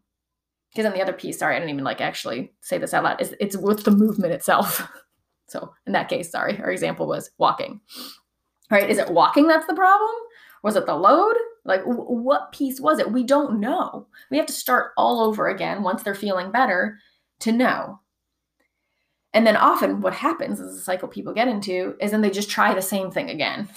[0.74, 3.22] because then the other piece, sorry, I didn't even like actually say this out loud,
[3.22, 4.88] is it's with the movement itself.
[5.48, 7.80] so in that case, sorry, our example was walking.
[8.72, 10.12] All right, is it walking that's the problem?
[10.64, 11.36] Was it the load?
[11.66, 13.12] Like, w- what piece was it?
[13.12, 14.08] We don't know.
[14.32, 16.98] We have to start all over again once they're feeling better
[17.42, 18.00] to know.
[19.34, 22.50] And then often what happens is the cycle people get into is then they just
[22.50, 23.68] try the same thing again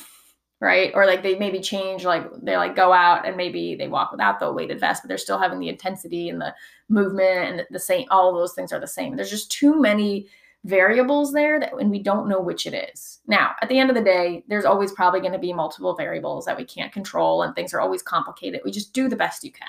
[0.60, 0.90] right?
[0.94, 4.40] Or like they maybe change, like they like go out and maybe they walk without
[4.40, 6.54] the weighted vest, but they're still having the intensity and the
[6.88, 8.06] movement and the same.
[8.10, 9.16] All those things are the same.
[9.16, 10.28] There's just too many
[10.64, 13.20] variables there that and we don't know which it is.
[13.26, 16.46] Now, at the end of the day, there's always probably going to be multiple variables
[16.46, 18.62] that we can't control and things are always complicated.
[18.64, 19.68] We just do the best you can.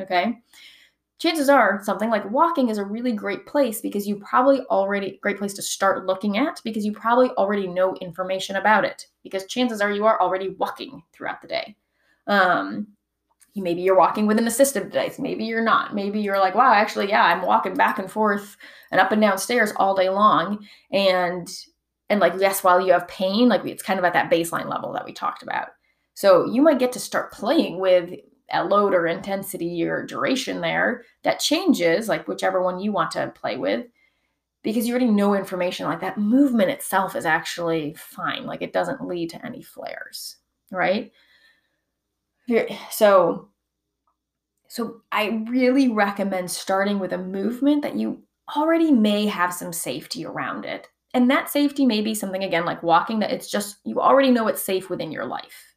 [0.00, 0.42] Okay
[1.18, 5.38] chances are something like walking is a really great place because you probably already great
[5.38, 9.80] place to start looking at because you probably already know information about it because chances
[9.80, 11.76] are you are already walking throughout the day.
[12.26, 12.88] Um,
[13.56, 15.94] maybe you're walking with an assistive device maybe you're not.
[15.94, 18.56] Maybe you're like wow actually yeah i'm walking back and forth
[18.90, 20.66] and up and down stairs all day long.
[20.90, 21.48] And
[22.10, 24.92] and like yes while you have pain like it's kind of at that baseline level
[24.92, 25.68] that we talked about.
[26.14, 28.10] So you might get to start playing with
[28.50, 33.32] a load or intensity or duration there that changes, like whichever one you want to
[33.34, 33.86] play with,
[34.62, 38.46] because you already know information like that movement itself is actually fine.
[38.46, 40.36] Like it doesn't lead to any flares,
[40.70, 41.12] right?
[42.90, 43.48] So,
[44.68, 48.22] so I really recommend starting with a movement that you
[48.54, 50.88] already may have some safety around it.
[51.14, 54.48] And that safety may be something again like walking that it's just you already know
[54.48, 55.73] it's safe within your life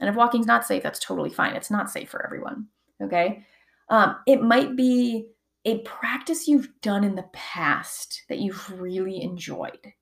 [0.00, 1.54] and if walking's not safe, that's totally fine.
[1.54, 2.66] It's not safe for everyone.
[3.02, 3.44] Okay.
[3.88, 5.28] Um, it might be
[5.64, 9.92] a practice you've done in the past that you've really enjoyed.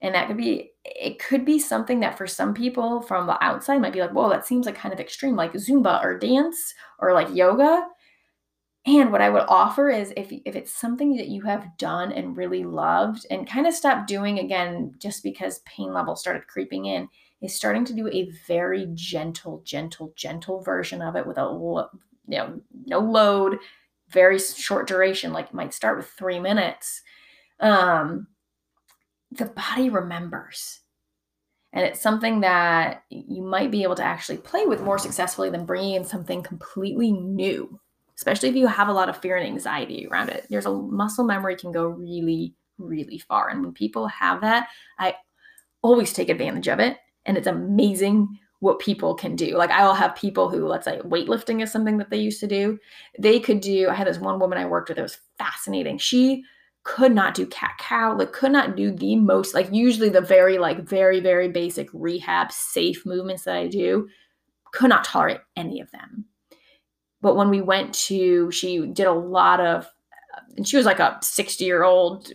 [0.00, 3.80] And that could be, it could be something that for some people from the outside
[3.80, 7.12] might be like, whoa, that seems like kind of extreme, like Zumba or dance or
[7.12, 7.86] like yoga.
[8.86, 12.36] And what I would offer is if, if it's something that you have done and
[12.36, 17.08] really loved and kind of stop doing again just because pain levels started creeping in,
[17.44, 21.42] is starting to do a very gentle, gentle, gentle version of it with a
[22.26, 23.58] you know no load,
[24.08, 27.02] very short duration, like you might start with three minutes.
[27.60, 28.28] Um,
[29.30, 30.80] the body remembers.
[31.72, 35.66] And it's something that you might be able to actually play with more successfully than
[35.66, 37.80] bringing in something completely new
[38.16, 40.46] especially if you have a lot of fear and anxiety around it.
[40.48, 43.48] There's a muscle memory can go really, really far.
[43.48, 44.68] And when people have that,
[44.98, 45.16] I
[45.82, 46.96] always take advantage of it.
[47.26, 49.56] And it's amazing what people can do.
[49.56, 52.46] Like I will have people who, let's say, weightlifting is something that they used to
[52.46, 52.78] do.
[53.18, 53.88] They could do.
[53.88, 54.98] I had this one woman I worked with.
[54.98, 55.98] It was fascinating.
[55.98, 56.44] She
[56.82, 58.16] could not do cat cow.
[58.16, 59.54] Like could not do the most.
[59.54, 64.08] Like usually the very like very very basic rehab safe movements that I do.
[64.72, 66.26] Could not tolerate any of them.
[67.20, 69.86] But when we went to, she did a lot of,
[70.56, 72.30] and she was like a 60 year old,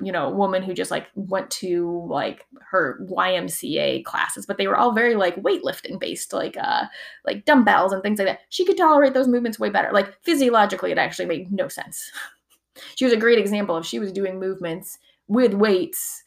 [0.00, 4.76] you know, woman who just like went to like her YMCA classes, but they were
[4.76, 6.84] all very like weightlifting based, like, uh,
[7.26, 8.40] like dumbbells and things like that.
[8.48, 9.90] She could tolerate those movements way better.
[9.92, 12.10] Like physiologically, it actually made no sense.
[12.94, 16.22] she was a great example of she was doing movements with weights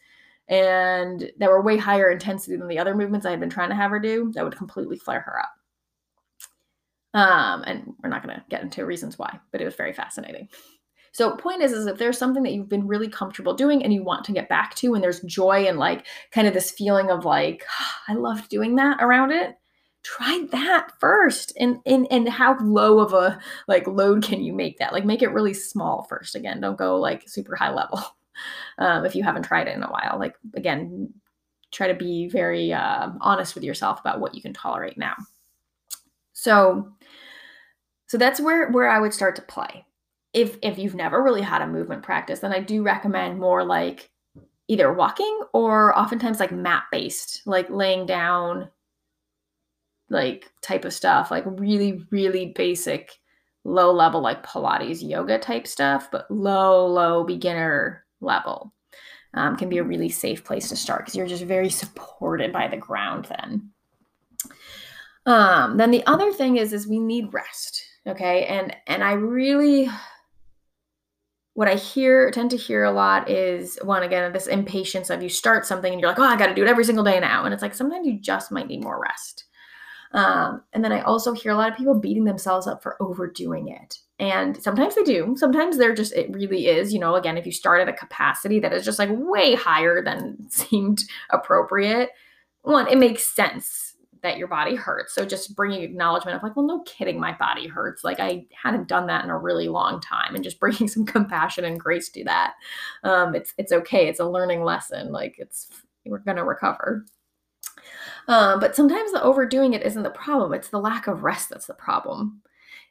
[0.50, 3.76] and that were way higher intensity than the other movements I had been trying to
[3.76, 5.52] have her do that would completely flare her up.
[7.14, 10.50] Um, and we're not going to get into reasons why, but it was very fascinating.
[11.12, 14.04] So point is, is if there's something that you've been really comfortable doing and you
[14.04, 17.26] want to get back to, and there's joy and like kind of this feeling of
[17.26, 19.56] like, oh, I loved doing that around it,
[20.04, 21.54] try that first.
[21.60, 24.94] And, and, and how low of a like load can you make that?
[24.94, 26.36] Like make it really small first.
[26.36, 28.02] Again, don't go like super high level.
[28.78, 31.12] Um, if you haven't tried it in a while, like again,
[31.72, 35.16] try to be very uh, honest with yourself about what you can tolerate now.
[36.34, 36.94] So
[38.08, 39.87] so that's where where I would start to play.
[40.38, 44.12] If if you've never really had a movement practice, then I do recommend more like
[44.68, 48.70] either walking or oftentimes like mat based, like laying down
[50.12, 53.14] like type of stuff, like really really basic
[53.64, 58.72] low level like pilates yoga type stuff, but low low beginner level.
[59.34, 62.68] Um, can be a really safe place to start because you're just very supported by
[62.68, 63.72] the ground then.
[65.26, 69.90] Um, then the other thing is is we need rest okay and and i really
[71.58, 75.28] what i hear tend to hear a lot is one again this impatience of you
[75.28, 77.46] start something and you're like oh i got to do it every single day now.
[77.46, 79.46] And it's like sometimes you just might need more rest.
[80.12, 83.70] Um, and then i also hear a lot of people beating themselves up for overdoing
[83.70, 83.98] it.
[84.20, 85.34] And sometimes they do.
[85.36, 88.60] Sometimes they're just it really is you know again if you start at a capacity
[88.60, 92.12] that is just like way higher than seemed appropriate
[92.62, 93.87] one it makes sense
[94.28, 95.16] that your body hurts.
[95.16, 98.04] So just bringing acknowledgement of like, well, no kidding, my body hurts.
[98.04, 101.66] Like I hadn't done that in a really long time, and just bringing some compassion
[101.66, 102.54] and grace to that.
[103.04, 104.08] Um, it's it's okay.
[104.08, 105.12] It's a learning lesson.
[105.12, 105.70] Like it's
[106.06, 107.06] we're gonna recover.
[108.28, 110.54] Um, but sometimes the overdoing it isn't the problem.
[110.54, 112.42] It's the lack of rest that's the problem.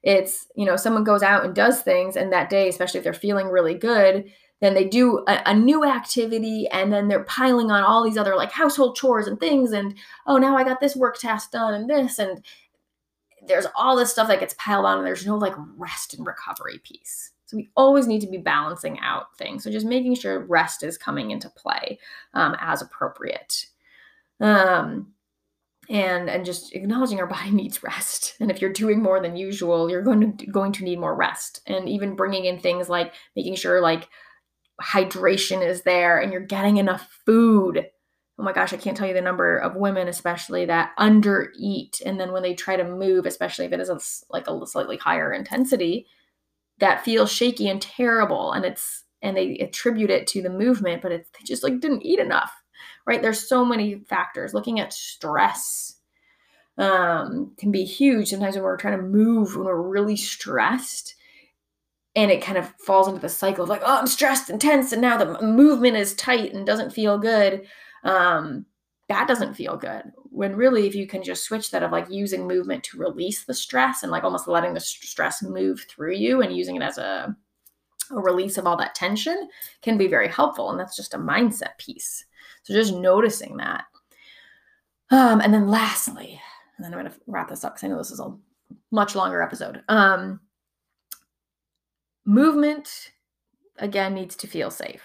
[0.02, 3.12] It's you know someone goes out and does things, and that day, especially if they're
[3.12, 4.30] feeling really good,
[4.60, 8.34] then they do a, a, new activity and then they're piling on all these other
[8.36, 9.94] like household chores and things and
[10.26, 12.42] oh now i got this work task done and this and
[13.46, 16.78] there's all this stuff that gets piled on and there's no like rest and recovery
[16.78, 17.32] piece.
[17.46, 19.62] So we always need to be balancing out things.
[19.62, 21.98] So just making sure rest is coming into play
[22.34, 23.66] um, as appropriate.
[24.40, 25.12] Um,
[25.88, 28.34] and and just acknowledging our body needs rest.
[28.40, 31.60] And if you're doing more than usual you're going to going to need more rest.
[31.66, 34.08] And even bringing in things like making sure like
[34.82, 37.86] hydration is there and you're getting enough food.
[38.38, 42.02] Oh my gosh, I can't tell you the number of women, especially that undereat.
[42.04, 43.98] And then when they try to move, especially if it is a,
[44.30, 46.06] like a slightly higher intensity,
[46.78, 48.52] that feels shaky and terrible.
[48.52, 52.04] And it's, and they attribute it to the movement, but it's, they just like didn't
[52.04, 52.52] eat enough,
[53.06, 53.22] right?
[53.22, 54.52] There's so many factors.
[54.52, 55.94] Looking at stress
[56.76, 58.28] um, can be huge.
[58.28, 61.14] Sometimes when we're trying to move, when we're really stressed,
[62.16, 64.90] and it kind of falls into the cycle of like oh i'm stressed and tense
[64.92, 67.66] and now the movement is tight and doesn't feel good.
[68.02, 68.66] Um,
[69.08, 72.46] that doesn't feel good when really if you can just switch that of like using
[72.46, 76.56] movement to release the stress and like almost letting the stress move through you and
[76.56, 77.34] using it as a,
[78.10, 79.48] a release of all that tension
[79.82, 82.24] can be very helpful and that's just a mindset piece.
[82.64, 83.84] So just noticing that.
[85.10, 86.40] Um, and then lastly
[86.76, 88.34] and then i'm going to wrap this up because i know this is a
[88.90, 89.82] much longer episode.
[89.88, 90.40] Um,
[92.26, 93.12] movement
[93.78, 95.02] again needs to feel safe.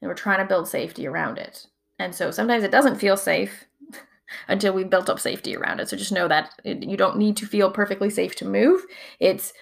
[0.00, 1.66] And we're trying to build safety around it.
[1.98, 3.64] And so sometimes it doesn't feel safe
[4.48, 5.88] until we've built up safety around it.
[5.88, 8.82] So just know that you don't need to feel perfectly safe to move.
[9.18, 9.52] It's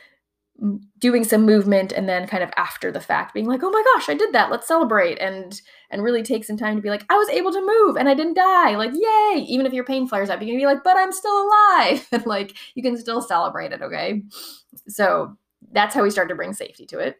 [0.99, 4.09] doing some movement and then kind of after the fact being like oh my gosh
[4.09, 4.51] i did that.
[4.51, 5.19] Let's celebrate.
[5.19, 5.61] And
[5.91, 8.15] and really take some time to be like i was able to move and i
[8.15, 8.75] didn't die.
[8.75, 9.45] Like yay.
[9.49, 12.07] Even if your pain flares up you can be like but i'm still alive.
[12.13, 14.23] And like you can still celebrate it okay?
[14.89, 15.37] So
[15.73, 17.17] that's how we start to bring safety to it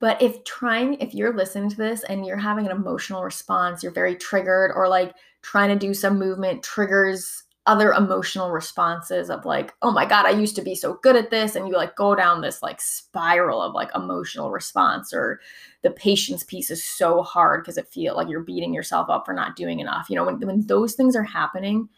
[0.00, 3.92] but if trying if you're listening to this and you're having an emotional response you're
[3.92, 9.72] very triggered or like trying to do some movement triggers other emotional responses of like,
[9.80, 11.56] oh my God, I used to be so good at this.
[11.56, 15.40] And you like go down this like spiral of like emotional response or
[15.82, 19.32] the patience piece is so hard because it feel like you're beating yourself up for
[19.32, 20.10] not doing enough.
[20.10, 21.88] You know, when, when those things are happening,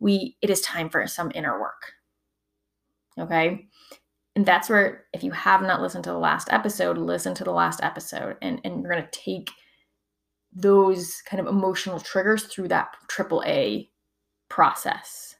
[0.00, 1.92] we it is time for some inner work.
[3.16, 3.68] Okay.
[4.36, 7.52] And that's where if you have not listened to the last episode, listen to the
[7.52, 9.50] last episode and, and you're gonna take
[10.52, 13.90] those kind of emotional triggers through that triple A
[14.50, 15.36] process.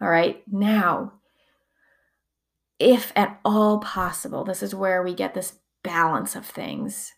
[0.00, 1.14] All right, now,
[2.78, 7.14] if at all possible, this is where we get this balance of things.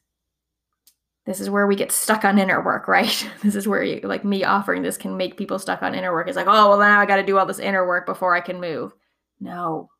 [1.24, 3.28] This is where we get stuck on inner work, right?
[3.42, 6.28] This is where you, like me offering this can make people stuck on inner work.
[6.28, 8.40] It's like, oh, well, now I got to do all this inner work before I
[8.40, 8.92] can move.
[9.40, 9.90] No,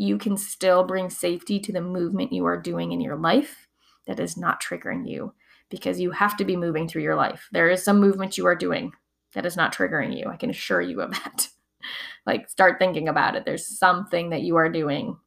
[0.00, 3.68] you can still bring safety to the movement you are doing in your life
[4.06, 5.34] that is not triggering you
[5.68, 7.48] because you have to be moving through your life.
[7.52, 8.92] There is some movement you are doing
[9.34, 10.24] that is not triggering you.
[10.30, 11.48] I can assure you of that.
[12.26, 13.44] like, start thinking about it.
[13.44, 15.18] There's something that you are doing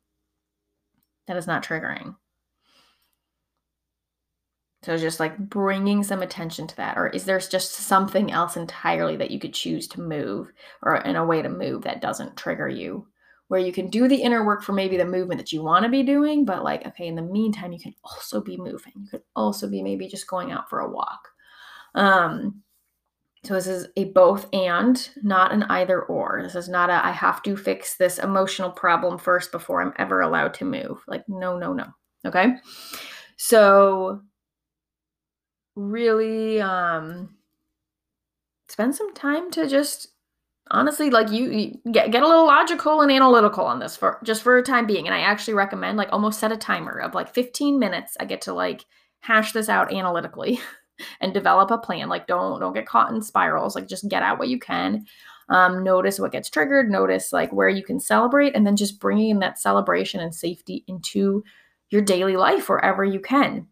[1.27, 2.15] that is not triggering.
[4.81, 6.97] So, just like bringing some attention to that.
[6.97, 10.51] Or is there just something else entirely that you could choose to move
[10.81, 13.07] or in a way to move that doesn't trigger you?
[13.53, 15.89] Where you can do the inner work for maybe the movement that you want to
[15.89, 18.93] be doing, but like, okay, in the meantime, you can also be moving.
[18.95, 21.27] You could also be maybe just going out for a walk.
[21.93, 22.63] Um,
[23.43, 26.41] so this is a both and, not an either or.
[26.41, 30.21] This is not a I have to fix this emotional problem first before I'm ever
[30.21, 31.03] allowed to move.
[31.07, 31.85] Like, no, no, no.
[32.25, 32.55] Okay.
[33.37, 34.23] So
[35.75, 37.35] really um
[38.67, 40.12] spend some time to just
[40.71, 44.41] honestly like you, you, get get a little logical and analytical on this for just
[44.41, 47.33] for a time being and i actually recommend like almost set a timer of like
[47.33, 48.85] 15 minutes i get to like
[49.19, 50.59] hash this out analytically
[51.21, 52.09] and develop a plan.
[52.09, 53.75] Like don't don't get caught in spirals.
[53.75, 55.05] Like just get out what you can.
[55.49, 56.89] Um, notice what gets triggered.
[56.89, 61.43] Notice like where you can celebrate, and then just bringing that celebration and safety into
[61.89, 63.67] your daily life wherever you can.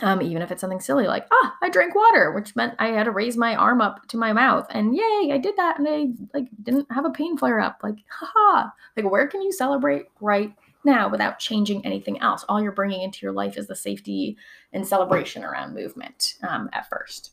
[0.00, 3.04] Um, even if it's something silly like ah i drank water which meant i had
[3.04, 6.08] to raise my arm up to my mouth and yay i did that and i
[6.34, 10.52] like didn't have a pain flare up like haha like where can you celebrate right
[10.86, 12.46] now without changing anything else.
[12.48, 14.38] All you're bringing into your life is the safety
[14.72, 17.32] and celebration around movement um, at first.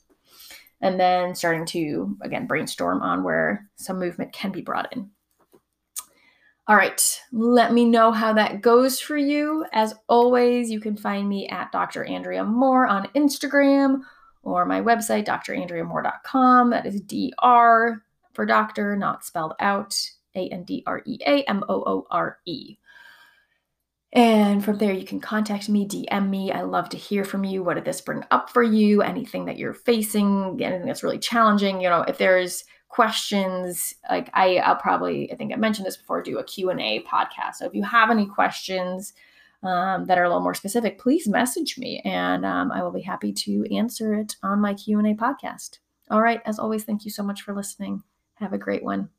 [0.82, 5.12] And then starting to, again, brainstorm on where some movement can be brought in.
[6.66, 9.66] All right, let me know how that goes for you.
[9.74, 12.06] As always, you can find me at Dr.
[12.06, 14.00] Andrea Moore on Instagram
[14.44, 16.70] or my website, drandreamoore.com.
[16.70, 18.02] That is DR
[18.34, 19.94] for doctor, not spelled out,
[20.36, 22.78] A N D R E A M O O R E.
[24.14, 26.52] And from there, you can contact me, DM me.
[26.52, 27.62] I love to hear from you.
[27.62, 29.02] What did this bring up for you?
[29.02, 31.82] Anything that you're facing, anything that's really challenging.
[31.82, 32.64] You know, if there's
[32.94, 37.56] questions, like I, I'll probably, I think I mentioned this before, do a Q&A podcast.
[37.56, 39.14] So if you have any questions
[39.64, 43.02] um, that are a little more specific, please message me and um, I will be
[43.02, 45.80] happy to answer it on my Q&A podcast.
[46.12, 46.40] All right.
[46.46, 48.04] As always, thank you so much for listening.
[48.36, 49.10] Have a great one.